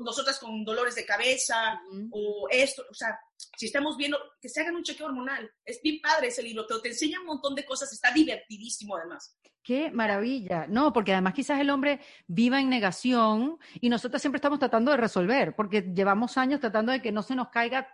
[0.00, 1.80] nosotras, con dolores de cabeza,
[2.10, 3.18] o esto, o sea,
[3.56, 5.48] si estamos viendo, que se hagan un chequeo hormonal.
[5.64, 9.38] Es bien padre ese libro, pero te enseña un montón de cosas, está divertidísimo además.
[9.62, 10.66] Qué maravilla.
[10.66, 14.96] No, porque además quizás el hombre viva en negación y nosotros siempre estamos tratando de
[14.96, 17.86] resolver, porque llevamos años tratando de que no se nos caiga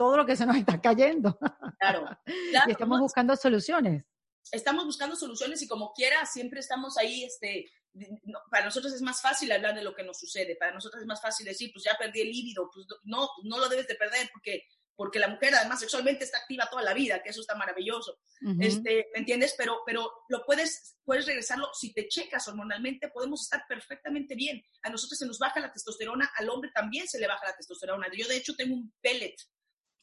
[0.00, 1.38] todo lo que se nos está cayendo.
[1.78, 2.08] Claro.
[2.66, 4.02] y estamos buscando soluciones.
[4.50, 7.70] Estamos buscando soluciones y como quiera, siempre estamos ahí, este,
[8.50, 11.20] para nosotros es más fácil hablar de lo que nos sucede, para nosotros es más
[11.20, 14.62] fácil decir, pues ya perdí el líbido, pues no, no lo debes de perder porque
[14.96, 18.18] porque la mujer además sexualmente está activa toda la vida, que eso está maravilloso,
[18.60, 19.54] este, ¿me entiendes?
[19.56, 24.62] Pero, pero lo puedes, puedes regresarlo, si te checas hormonalmente, podemos estar perfectamente bien.
[24.82, 28.08] A nosotros se nos baja la testosterona, al hombre también se le baja la testosterona.
[28.14, 29.36] Yo de hecho tengo un pellet.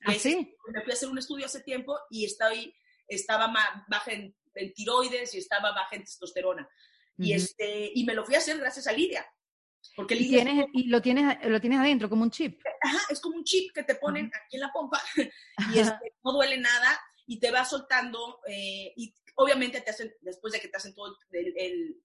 [0.06, 0.56] ¿Ah, sí?
[0.68, 2.74] Me fui a hacer un estudio hace tiempo y estoy,
[3.08, 3.52] estaba
[3.88, 4.36] baja en,
[4.74, 6.68] tiroides y estaba baja en testosterona.
[7.18, 9.26] y, este, y me lo fui a hacer gracias a Lidia.
[9.96, 12.62] Porque ¿Y, tienes, y lo tienes lo tienes adentro como un chip.
[12.82, 15.02] Ajá, es como un chip que te ponen aquí en la pompa
[15.74, 20.54] y este, no duele nada y te va soltando eh, y obviamente te hacen después
[20.54, 21.18] de que te hacen todos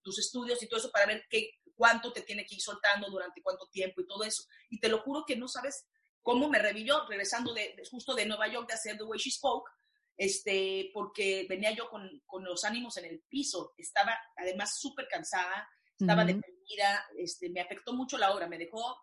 [0.02, 3.42] tus estudios y todo eso para ver qué cuánto te tiene que ir soltando durante
[3.42, 5.86] cuánto tiempo y todo eso y te lo juro que no sabes
[6.22, 9.70] cómo me revivió regresando de, justo de Nueva York de hacer The Way She Spoke
[10.16, 15.68] este porque venía yo con, con los ánimos en el piso estaba además súper cansada
[16.02, 18.96] estaba deprimida, este, me afectó mucho la obra, me dejó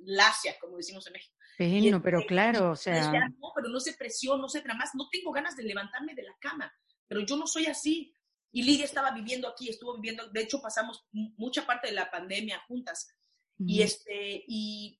[0.00, 1.34] lacia, como decimos en México.
[1.58, 3.10] Bueno, pero este, claro, o sea...
[3.10, 6.22] no, pero no sé presión, no sé nada más, no tengo ganas de levantarme de
[6.22, 6.72] la cama,
[7.06, 8.14] pero yo no soy así.
[8.54, 12.62] Y Lidia estaba viviendo aquí, estuvo viviendo, de hecho pasamos mucha parte de la pandemia
[12.68, 13.08] juntas.
[13.58, 14.98] Y este, y,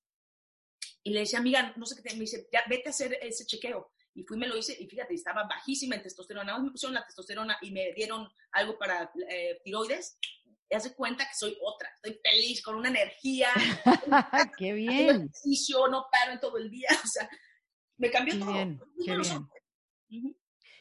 [1.04, 3.44] y le decía, amiga, no sé qué, te, me dice, ya vete a hacer ese
[3.44, 3.92] chequeo.
[4.14, 6.58] Y fui, me lo hice, y fíjate, estaba bajísima en testosterona.
[6.58, 10.18] Me pusieron la testosterona y me dieron algo para eh, tiroides
[10.72, 13.48] y hace cuenta que soy otra, estoy feliz, con una energía.
[14.58, 15.16] ¡Qué bien!
[15.16, 17.28] Ejercicio, no paro en todo el día, o sea,
[17.98, 18.52] me cambió todo.
[18.52, 20.36] Bien, qué bien.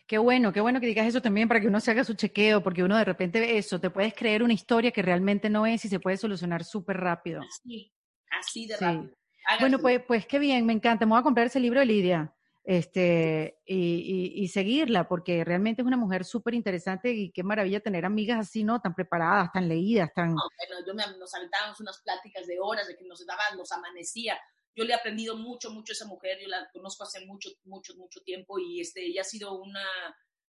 [0.08, 2.64] Qué bueno, qué bueno que digas eso también para que uno se haga su chequeo,
[2.64, 5.84] porque uno de repente ve eso, te puedes creer una historia que realmente no es
[5.84, 7.42] y se puede solucionar súper rápido.
[7.42, 7.94] Así,
[8.30, 9.14] así de rápido.
[9.60, 11.06] Bueno, pues, pues qué bien, me encanta.
[11.06, 12.34] Me voy a comprar ese libro de Lidia
[12.64, 18.40] este, y, seguirla, porque realmente es una mujer súper interesante y qué maravilla tener amigas
[18.40, 18.80] así, ¿no?
[18.80, 20.36] Tan preparadas, tan leídas, tan...
[20.36, 23.72] No, bueno, yo me, nos aventábamos unas pláticas de horas, de que nos daban, nos
[23.72, 24.40] amanecía.
[24.76, 27.96] Yo le he aprendido mucho, mucho a esa mujer, yo la conozco hace mucho, mucho,
[27.96, 29.84] mucho tiempo y este, ella ha sido una,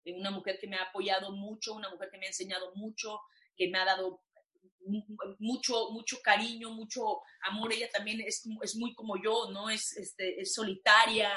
[0.06, 3.20] una mujer que me ha apoyado mucho, una mujer que me ha enseñado mucho,
[3.56, 4.22] que me ha dado
[5.38, 7.72] mucho, mucho cariño, mucho amor.
[7.72, 9.70] Ella también es, es muy como yo, ¿no?
[9.70, 11.30] Es, este, es solitaria,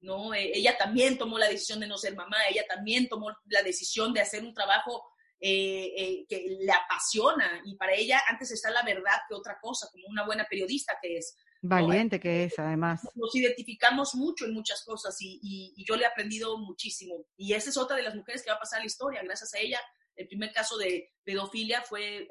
[0.00, 0.34] ¿no?
[0.34, 4.12] Eh, ella también tomó la decisión de no ser mamá, ella también tomó la decisión
[4.12, 5.04] de hacer un trabajo
[5.40, 9.88] eh, eh, que le apasiona y para ella antes está la verdad que otra cosa,
[9.92, 11.36] como una buena periodista que es.
[11.62, 13.02] Valiente que es, además.
[13.14, 17.24] Nos identificamos mucho en muchas cosas y, yo le he aprendido muchísimo.
[17.36, 19.22] Y esa es otra de las mujeres que va a pasar a la historia.
[19.22, 19.80] Gracias a ella,
[20.18, 22.28] el primer caso de pedofilia fue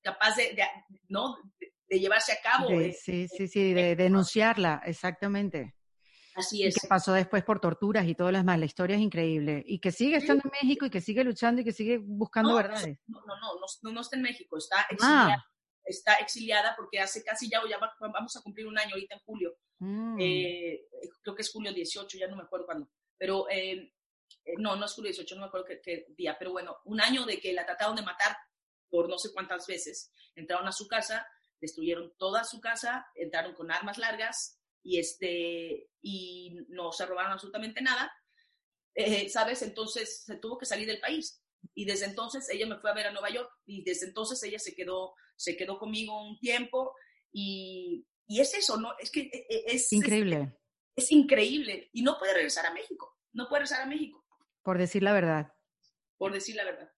[0.00, 0.56] capaz de,
[1.08, 1.36] ¿no?
[1.88, 2.68] de, llevarse a cabo.
[2.98, 5.74] sí, sí, sí, de denunciarla, exactamente.
[6.34, 6.76] Así es.
[6.76, 8.58] Y que pasó después por torturas y todo lo demás.
[8.58, 9.62] La historia es increíble.
[9.66, 12.98] Y que sigue estando en México y que sigue luchando y que sigue buscando verdades.
[13.06, 13.34] No, no,
[13.82, 15.36] no, no, está en México, está exiliada.
[15.38, 15.44] Ah.
[15.84, 19.54] Está exiliada porque hace casi ya, ya vamos a cumplir un año ahorita en julio.
[19.78, 20.16] Mm.
[20.18, 20.86] Eh,
[21.22, 22.88] creo que es julio 18, ya no me acuerdo cuándo.
[23.18, 23.93] Pero eh, eh,
[24.58, 26.36] no, no es julio 18, no me acuerdo qué, día.
[26.38, 28.36] Pero bueno, un año de que la trataron de matar
[28.88, 30.12] por no sé cuántas veces.
[30.34, 31.26] Entraron a su casa,
[31.60, 37.80] destruyeron toda su casa, entraron con armas largas, y, este, y no se robaron absolutamente
[37.80, 38.12] nada,
[38.94, 39.62] eh, ¿sabes?
[39.62, 41.42] Entonces se tuvo que salir del país.
[41.74, 44.58] Y desde entonces ella me fue a ver a Nueva York y desde entonces ella
[44.58, 46.94] se quedó, se quedó conmigo un tiempo
[47.32, 48.92] y, y es eso, ¿no?
[48.98, 49.90] Es que e, e, es...
[49.92, 50.58] Increíble.
[50.94, 54.23] Es, increíble y no puede regresar a México, no puede regresar a México.
[54.64, 55.52] Por decir la verdad.
[56.16, 56.90] Por decir la verdad.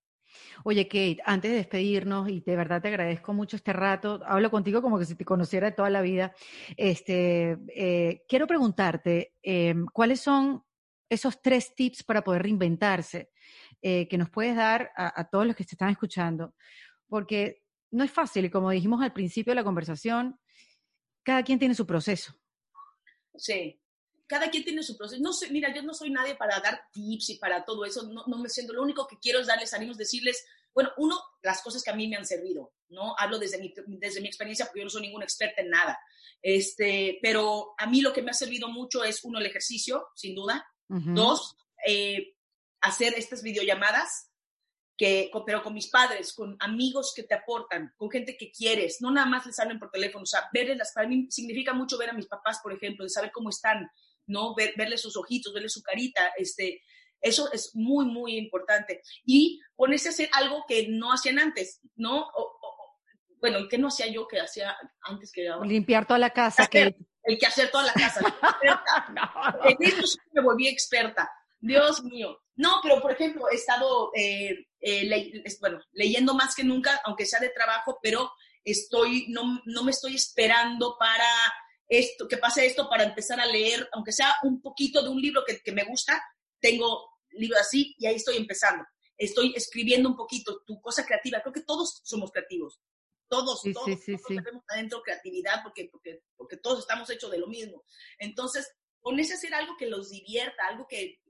[0.64, 4.82] Oye, Kate, antes de despedirnos, y de verdad te agradezco mucho este rato, hablo contigo
[4.82, 6.34] como que si te conociera de toda la vida,
[6.76, 10.64] este, eh, quiero preguntarte, em, ¿cuáles son
[11.08, 13.30] esos tres tips para poder reinventarse
[13.82, 16.54] eh, que nos puedes dar a, a, todos los que te están escuchando?
[17.08, 20.38] Porque no es fácil, y como dijimos al principio de la conversación,
[21.22, 22.34] cada quien tiene su proceso.
[23.36, 23.80] Sí,
[24.26, 25.22] cada quien tiene su proceso.
[25.22, 28.24] No sé, mira, yo no soy nadie para dar tips y para todo eso, no,
[28.26, 30.44] no me siento, lo único que quiero es darles ánimos, decirles,
[30.74, 33.14] bueno, uno, las cosas que a mí me han servido, ¿no?
[33.18, 35.98] Hablo desde mi, desde mi experiencia porque yo no soy ninguna experta en nada,
[36.42, 40.34] este, pero a mí lo que me ha servido mucho es, uno, el ejercicio, sin
[40.34, 42.36] duda, dos, eh,
[42.80, 44.30] hacer estas videollamadas,
[44.96, 49.10] que, pero con mis padres, con amigos que te aportan, con gente que quieres, no
[49.10, 52.14] nada más les hablen por teléfono, o sea, verles, para mí significa mucho ver a
[52.14, 53.90] mis papás, por ejemplo, de saber cómo están,
[54.26, 54.54] ¿no?
[54.54, 56.82] Ver, verle sus ojitos, verle su carita, este,
[57.20, 59.02] Eso es muy, muy importante.
[59.24, 62.28] Y ponerse a hacer algo que no hacían antes, ¿no?
[63.40, 66.68] bueno, ¿qué no hacía yo que hacía antes que Limpiar toda la casa.
[66.72, 68.20] El que hacer toda la casa.
[69.64, 71.28] En eso me volví experta.
[71.58, 72.38] Dios mío.
[72.54, 77.40] No, pero por ejemplo, he estado, eh, eh, bueno, leyendo más que nunca, aunque sea
[77.40, 78.30] de trabajo, pero
[78.64, 81.28] estoy, no, no me estoy esperando para
[81.88, 85.42] esto, que pase esto para empezar a leer, aunque sea un poquito de un libro
[85.46, 86.20] que, que me gusta,
[86.60, 88.84] tengo libros así y ahí estoy empezando.
[89.16, 91.40] Estoy escribiendo un poquito tu cosa creativa.
[91.40, 92.80] Creo que todos somos creativos.
[93.28, 97.82] Todos, todos, tenemos adentro creatividad porque, porque, porque todos estamos hechos de lo mismo.
[98.18, 101.20] Entonces, ponerse a hacer algo que los divierta, algo que...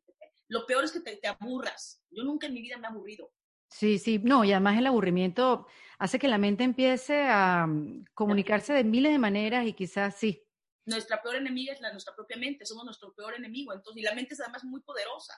[0.48, 2.02] Lo peor es que te, te aburras.
[2.10, 3.32] Yo nunca en mi vida me he aburrido.
[3.68, 5.66] Sí, sí, no, y además el aburrimiento
[5.98, 10.45] hace que la mente empiece a mm, comunicarse de miles de maneras y quizás sí.
[10.86, 14.14] Nuestra peor enemiga es la nuestra propia mente, somos nuestro peor enemigo, entonces, y la
[14.14, 15.34] mente es además muy poderosa.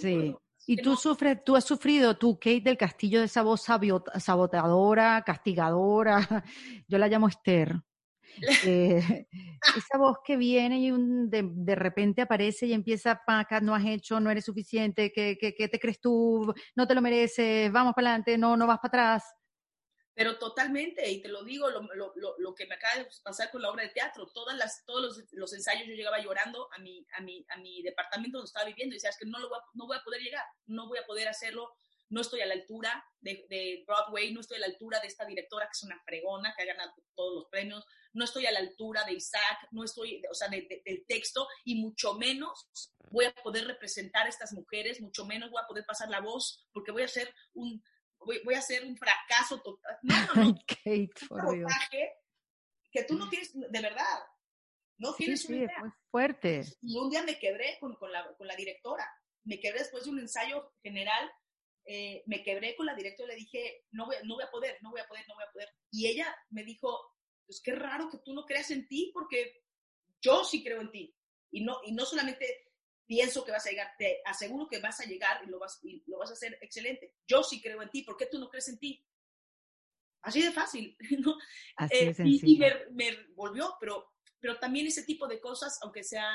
[0.00, 0.34] sí.
[0.66, 6.18] Y tú sufres, tú has sufrido, tú, Kate del Castillo, de esa voz saboteadora, castigadora,
[6.88, 7.74] yo la llamo Esther.
[8.64, 9.26] Eh,
[9.76, 14.20] esa voz que viene y un, de, repente aparece y empieza, acá no has hecho,
[14.20, 15.36] no eres suficiente, ¿qué,
[15.68, 16.54] te crees tú?
[16.76, 19.24] No te lo mereces, vamos para adelante, no, no vas para atrás.
[20.18, 23.62] Pero totalmente, y te lo digo, lo, lo, lo, que me acaba de pasar con
[23.62, 27.06] la obra de teatro, todas las, todos los, los, ensayos yo llegaba llorando a mi,
[27.16, 29.58] a mi, a mi departamento donde estaba viviendo y decía, es que no, lo voy
[29.58, 31.72] a, no voy a poder llegar, no voy a poder hacerlo,
[32.08, 35.24] no estoy a la altura de, de, Broadway, no estoy a la altura de esta
[35.24, 38.58] directora que es una fregona, que ha ganado todos los premios, no estoy a la
[38.58, 40.66] altura de Isaac, no estoy, o sea, del
[41.06, 42.66] texto, y mucho menos
[43.12, 46.66] voy a poder representar a estas mujeres, mucho menos voy a poder pasar la voz,
[46.72, 47.80] porque voy a ser un,
[48.20, 49.98] voy, voy a hacer un fracaso total.
[50.02, 50.54] No, no, no.
[50.66, 51.70] Kate, por Dios.
[52.90, 54.18] Que tú no tienes, de verdad,
[54.96, 55.78] no tienes sí, una idea.
[55.80, 56.64] Muy fuerte.
[56.80, 59.06] Y un día me quebré con, con, la, con la directora,
[59.44, 61.30] me quebré después de un ensayo general
[61.90, 64.76] eh, me quebré con la directora y le dije, no voy, no voy a poder,
[64.82, 65.70] no voy a poder, no voy a poder.
[65.90, 67.00] Y ella me dijo,
[67.46, 69.62] pues qué raro que tú no creas en ti, porque
[70.20, 71.16] yo sí creo en ti.
[71.50, 72.67] Y no, y no solamente
[73.08, 76.04] pienso que vas a llegar, te aseguro que vas a llegar y lo vas, y
[76.06, 77.14] lo vas a hacer excelente.
[77.26, 79.02] Yo sí creo en ti, ¿por qué tú no crees en ti?
[80.20, 81.36] Así de fácil, ¿no?
[81.76, 86.28] Así eh, y, me, me, volvió, pero, pero también ese tipo de cosas, aunque sea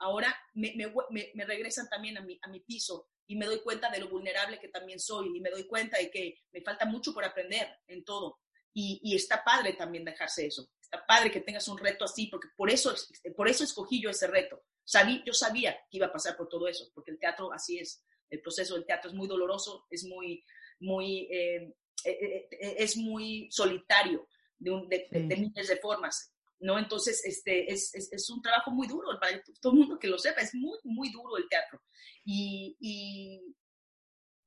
[0.00, 0.92] ahora, me, me,
[1.34, 4.58] me regresan también a mi, a mi piso y me doy cuenta de lo vulnerable
[4.58, 8.04] que también soy y me doy cuenta de que me falta mucho por aprender en
[8.04, 8.40] todo.
[8.74, 10.68] Y, y está padre también dejarse eso.
[10.80, 12.94] Está padre que tengas un reto así, porque por eso,
[13.36, 14.64] por eso escogí yo ese reto.
[14.88, 18.02] Sabí, yo sabía que iba a pasar por todo eso, porque el teatro así es.
[18.30, 20.42] El proceso del teatro es muy doloroso, es muy,
[20.80, 21.74] muy, eh,
[22.06, 24.26] eh, eh, es muy solitario
[24.58, 26.32] de, un, de, de, miles de formas.
[26.60, 26.78] ¿no?
[26.78, 30.18] Entonces, este, es, es, es, un trabajo muy duro, para todo el mundo que lo
[30.18, 31.82] sepa, es muy, muy duro el teatro.
[32.24, 33.54] Y, y,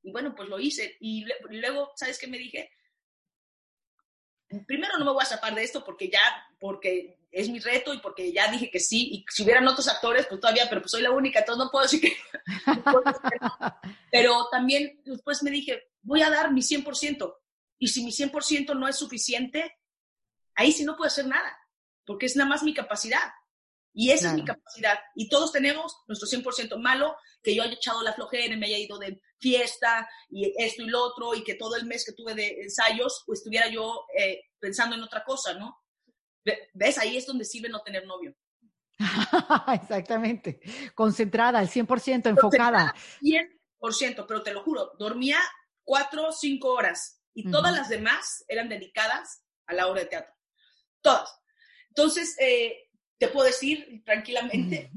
[0.02, 0.96] y bueno, pues lo hice.
[0.98, 2.68] Y, luego, ¿sabes qué me dije?
[4.66, 6.20] Primero no me voy a zapar de esto porque ya,
[6.58, 9.08] porque es mi reto y porque ya dije que sí.
[9.12, 11.84] Y si hubieran otros actores, pues todavía, pero pues soy la única, entonces no puedo
[11.84, 12.16] decir que...
[14.12, 17.34] Pero también después me dije, voy a dar mi 100%.
[17.78, 19.78] Y si mi 100% no es suficiente,
[20.54, 21.56] ahí sí no puedo hacer nada
[22.04, 23.32] porque es nada más mi capacidad.
[23.94, 24.98] Y esa es mi capacidad.
[25.14, 28.78] Y todos tenemos nuestro 100% malo, que yo haya echado la flojera y me haya
[28.78, 32.34] ido de fiesta y esto y lo otro, y que todo el mes que tuve
[32.34, 35.81] de ensayos pues, estuviera yo eh, pensando en otra cosa, ¿no?
[36.44, 36.98] ¿Ves?
[36.98, 38.34] Ahí es donde sirve no tener novio.
[39.74, 40.60] Exactamente.
[40.94, 42.94] Concentrada, al 100%, enfocada.
[43.20, 45.38] 100%, pero te lo juro, dormía
[45.84, 50.34] cuatro o cinco horas y todas las demás eran dedicadas a la obra de teatro.
[51.00, 51.40] Todas.
[51.88, 52.88] Entonces, eh,
[53.18, 54.90] te puedo decir tranquilamente,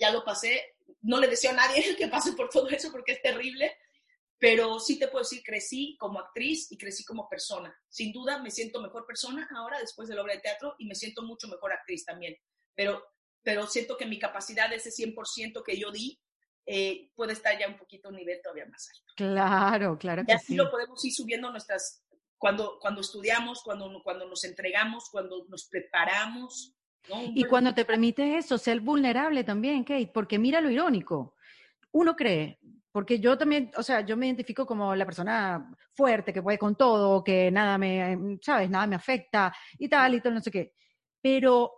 [0.00, 3.22] ya lo pasé, no le deseo a nadie que pase por todo eso porque es
[3.22, 3.76] terrible,
[4.38, 7.74] pero sí te puedo decir, crecí como actriz y crecí como persona.
[7.88, 10.94] Sin duda me siento mejor persona ahora después de la obra de teatro y me
[10.94, 12.36] siento mucho mejor actriz también,
[12.74, 13.02] pero,
[13.42, 16.20] pero siento que mi capacidad de ese 100% que yo di
[16.66, 19.12] eh, puede estar ya un poquito a un nivel todavía más alto.
[19.16, 22.04] Claro, claro que y así lo podemos ir subiendo nuestras
[22.38, 26.74] cuando, cuando estudiamos, cuando, cuando nos entregamos, cuando nos preparamos.
[27.34, 31.36] Y cuando te permites eso, ser vulnerable también, Kate, porque mira lo irónico.
[31.92, 32.58] Uno cree,
[32.96, 36.76] porque yo también, o sea, yo me identifico como la persona fuerte, que puede con
[36.76, 38.70] todo, que nada me, ¿sabes?
[38.70, 40.72] Nada me afecta y tal y tal, no sé qué.
[41.20, 41.72] Pero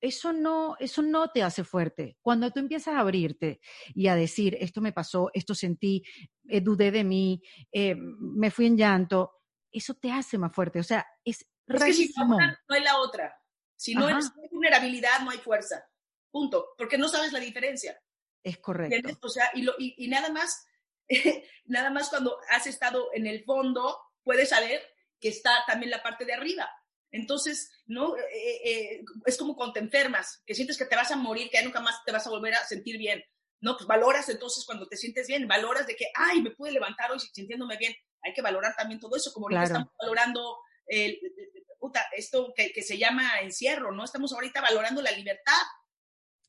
[0.00, 2.18] eso no, eso no te hace fuerte.
[2.22, 3.60] Cuando tú empiezas a abrirte
[3.96, 6.04] y a decir, esto me pasó, esto sentí,
[6.46, 7.42] eh, dudé de mí,
[7.72, 9.32] eh, me fui en llanto,
[9.72, 10.78] eso te hace más fuerte.
[10.78, 13.34] O sea, es, es que si no, no hay la otra.
[13.74, 14.22] Si no, hay
[14.52, 15.84] vulnerabilidad, no hay fuerza.
[16.30, 16.74] Punto.
[16.78, 18.00] Porque no sabes la diferencia.
[18.42, 19.18] Es correcto.
[19.22, 20.66] O sea, y, lo, y, nada más
[21.64, 24.80] nada más cuando has estado en el fondo, puedes saber
[25.20, 26.70] que está también la parte de arriba.
[27.12, 28.16] Entonces, ¿no?
[28.16, 31.50] Eh, eh, eh, es como cuando te enfermas, que sientes que te vas a morir,
[31.50, 33.22] que ya nunca más te vas a volver a sentir bien.
[33.60, 37.10] No, pues valoras entonces cuando te sientes bien, valoras de que, ay, me pude levantar
[37.10, 37.94] hoy sintiéndome bien.
[38.22, 41.18] Hay que valorar también todo eso, como ahorita estamos valorando el,
[42.16, 44.04] esto que, que, se llama encierro, ¿no?
[44.04, 45.62] Estamos ahorita valorando la libertad.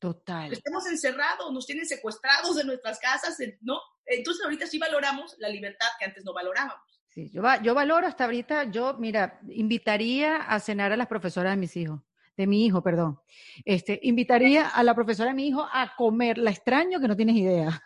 [0.02, 0.52] Total.
[0.52, 3.78] Estamos encerrados, nos tienen secuestrados de nuestras casas, ¿no?
[4.04, 6.82] Entonces ahorita sí valoramos la libertad que antes no valorábamos.
[7.08, 11.56] Sí, yo, yo valoro hasta ahorita, yo, mira, invitaría a cenar a las profesoras de
[11.56, 12.00] mis hijos,
[12.36, 13.20] de mi hijo, perdón.
[13.64, 16.36] Este, invitaría a la profesora de mi hijo a comer.
[16.36, 17.80] La extraño que no tienes idea.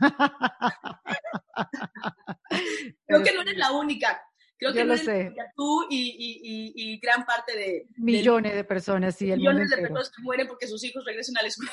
[3.07, 4.25] Creo que no eres la única.
[4.59, 5.35] Creo que no eres sé.
[5.55, 7.87] tú y, y, y, gran parte de...
[7.99, 9.31] Millones de, personas, sí.
[9.31, 11.73] El millones de personas que mueren porque sus hijos regresan a la escuela.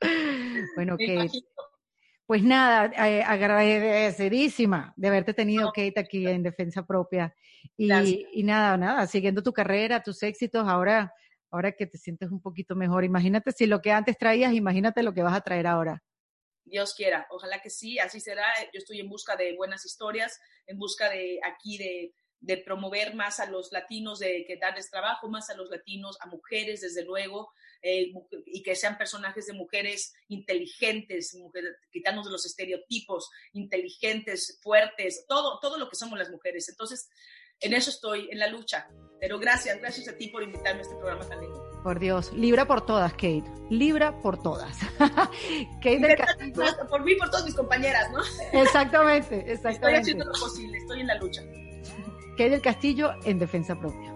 [0.76, 1.28] bueno, que
[2.32, 7.34] pues nada, eh, agradecidísima de haberte tenido, Kate, aquí en Defensa Propia.
[7.76, 11.12] Y, y, nada, nada, siguiendo tu carrera, tus éxitos, ahora,
[11.50, 13.04] ahora que te sientes un poquito mejor.
[13.04, 16.02] Imagínate si lo que antes traías, imagínate lo que vas a traer ahora.
[16.72, 18.46] Dios quiera, ojalá que sí, así será.
[18.72, 22.14] Yo estoy en busca de buenas historias, en busca de aquí de,
[22.64, 26.80] promover más a los latinos, de que darles trabajo más a los latinos, a mujeres,
[26.80, 28.10] desde luego, eh,
[28.46, 35.60] y que sean personajes de mujeres inteligentes, mujeres, quitarnos de los estereotipos, inteligentes, fuertes, todo,
[35.60, 36.68] todo lo que somos las mujeres.
[36.70, 37.10] Entonces,
[37.60, 38.88] en eso estoy, en la lucha.
[39.20, 41.71] Pero gracias, gracias a ti por invitarme a este programa tan lindo.
[41.82, 43.44] Por Dios, libra por todas, Kate.
[43.68, 44.78] Libra por todas.
[44.98, 46.62] Kate del Castillo.
[46.88, 48.20] Por mí, por todas mis compañeras, ¿no?
[48.60, 49.70] Exactamente, exactamente.
[49.72, 51.42] Estoy haciendo lo posible, estoy en la lucha.
[52.32, 54.12] Kate del Castillo en defensa propia.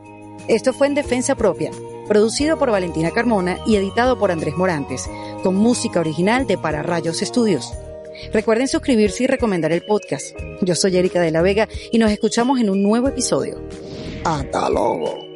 [0.49, 1.73] Esto fue en Defensa Propia,
[2.07, 5.11] producido por Valentina Carmona y editado por Andrés Morantes,
[5.43, 7.73] con música original de Para Rayos Estudios.
[8.33, 10.37] Recuerden suscribirse y recomendar el podcast.
[10.63, 13.61] Yo soy Erika de la Vega y nos escuchamos en un nuevo episodio.
[14.25, 15.36] Hasta luego.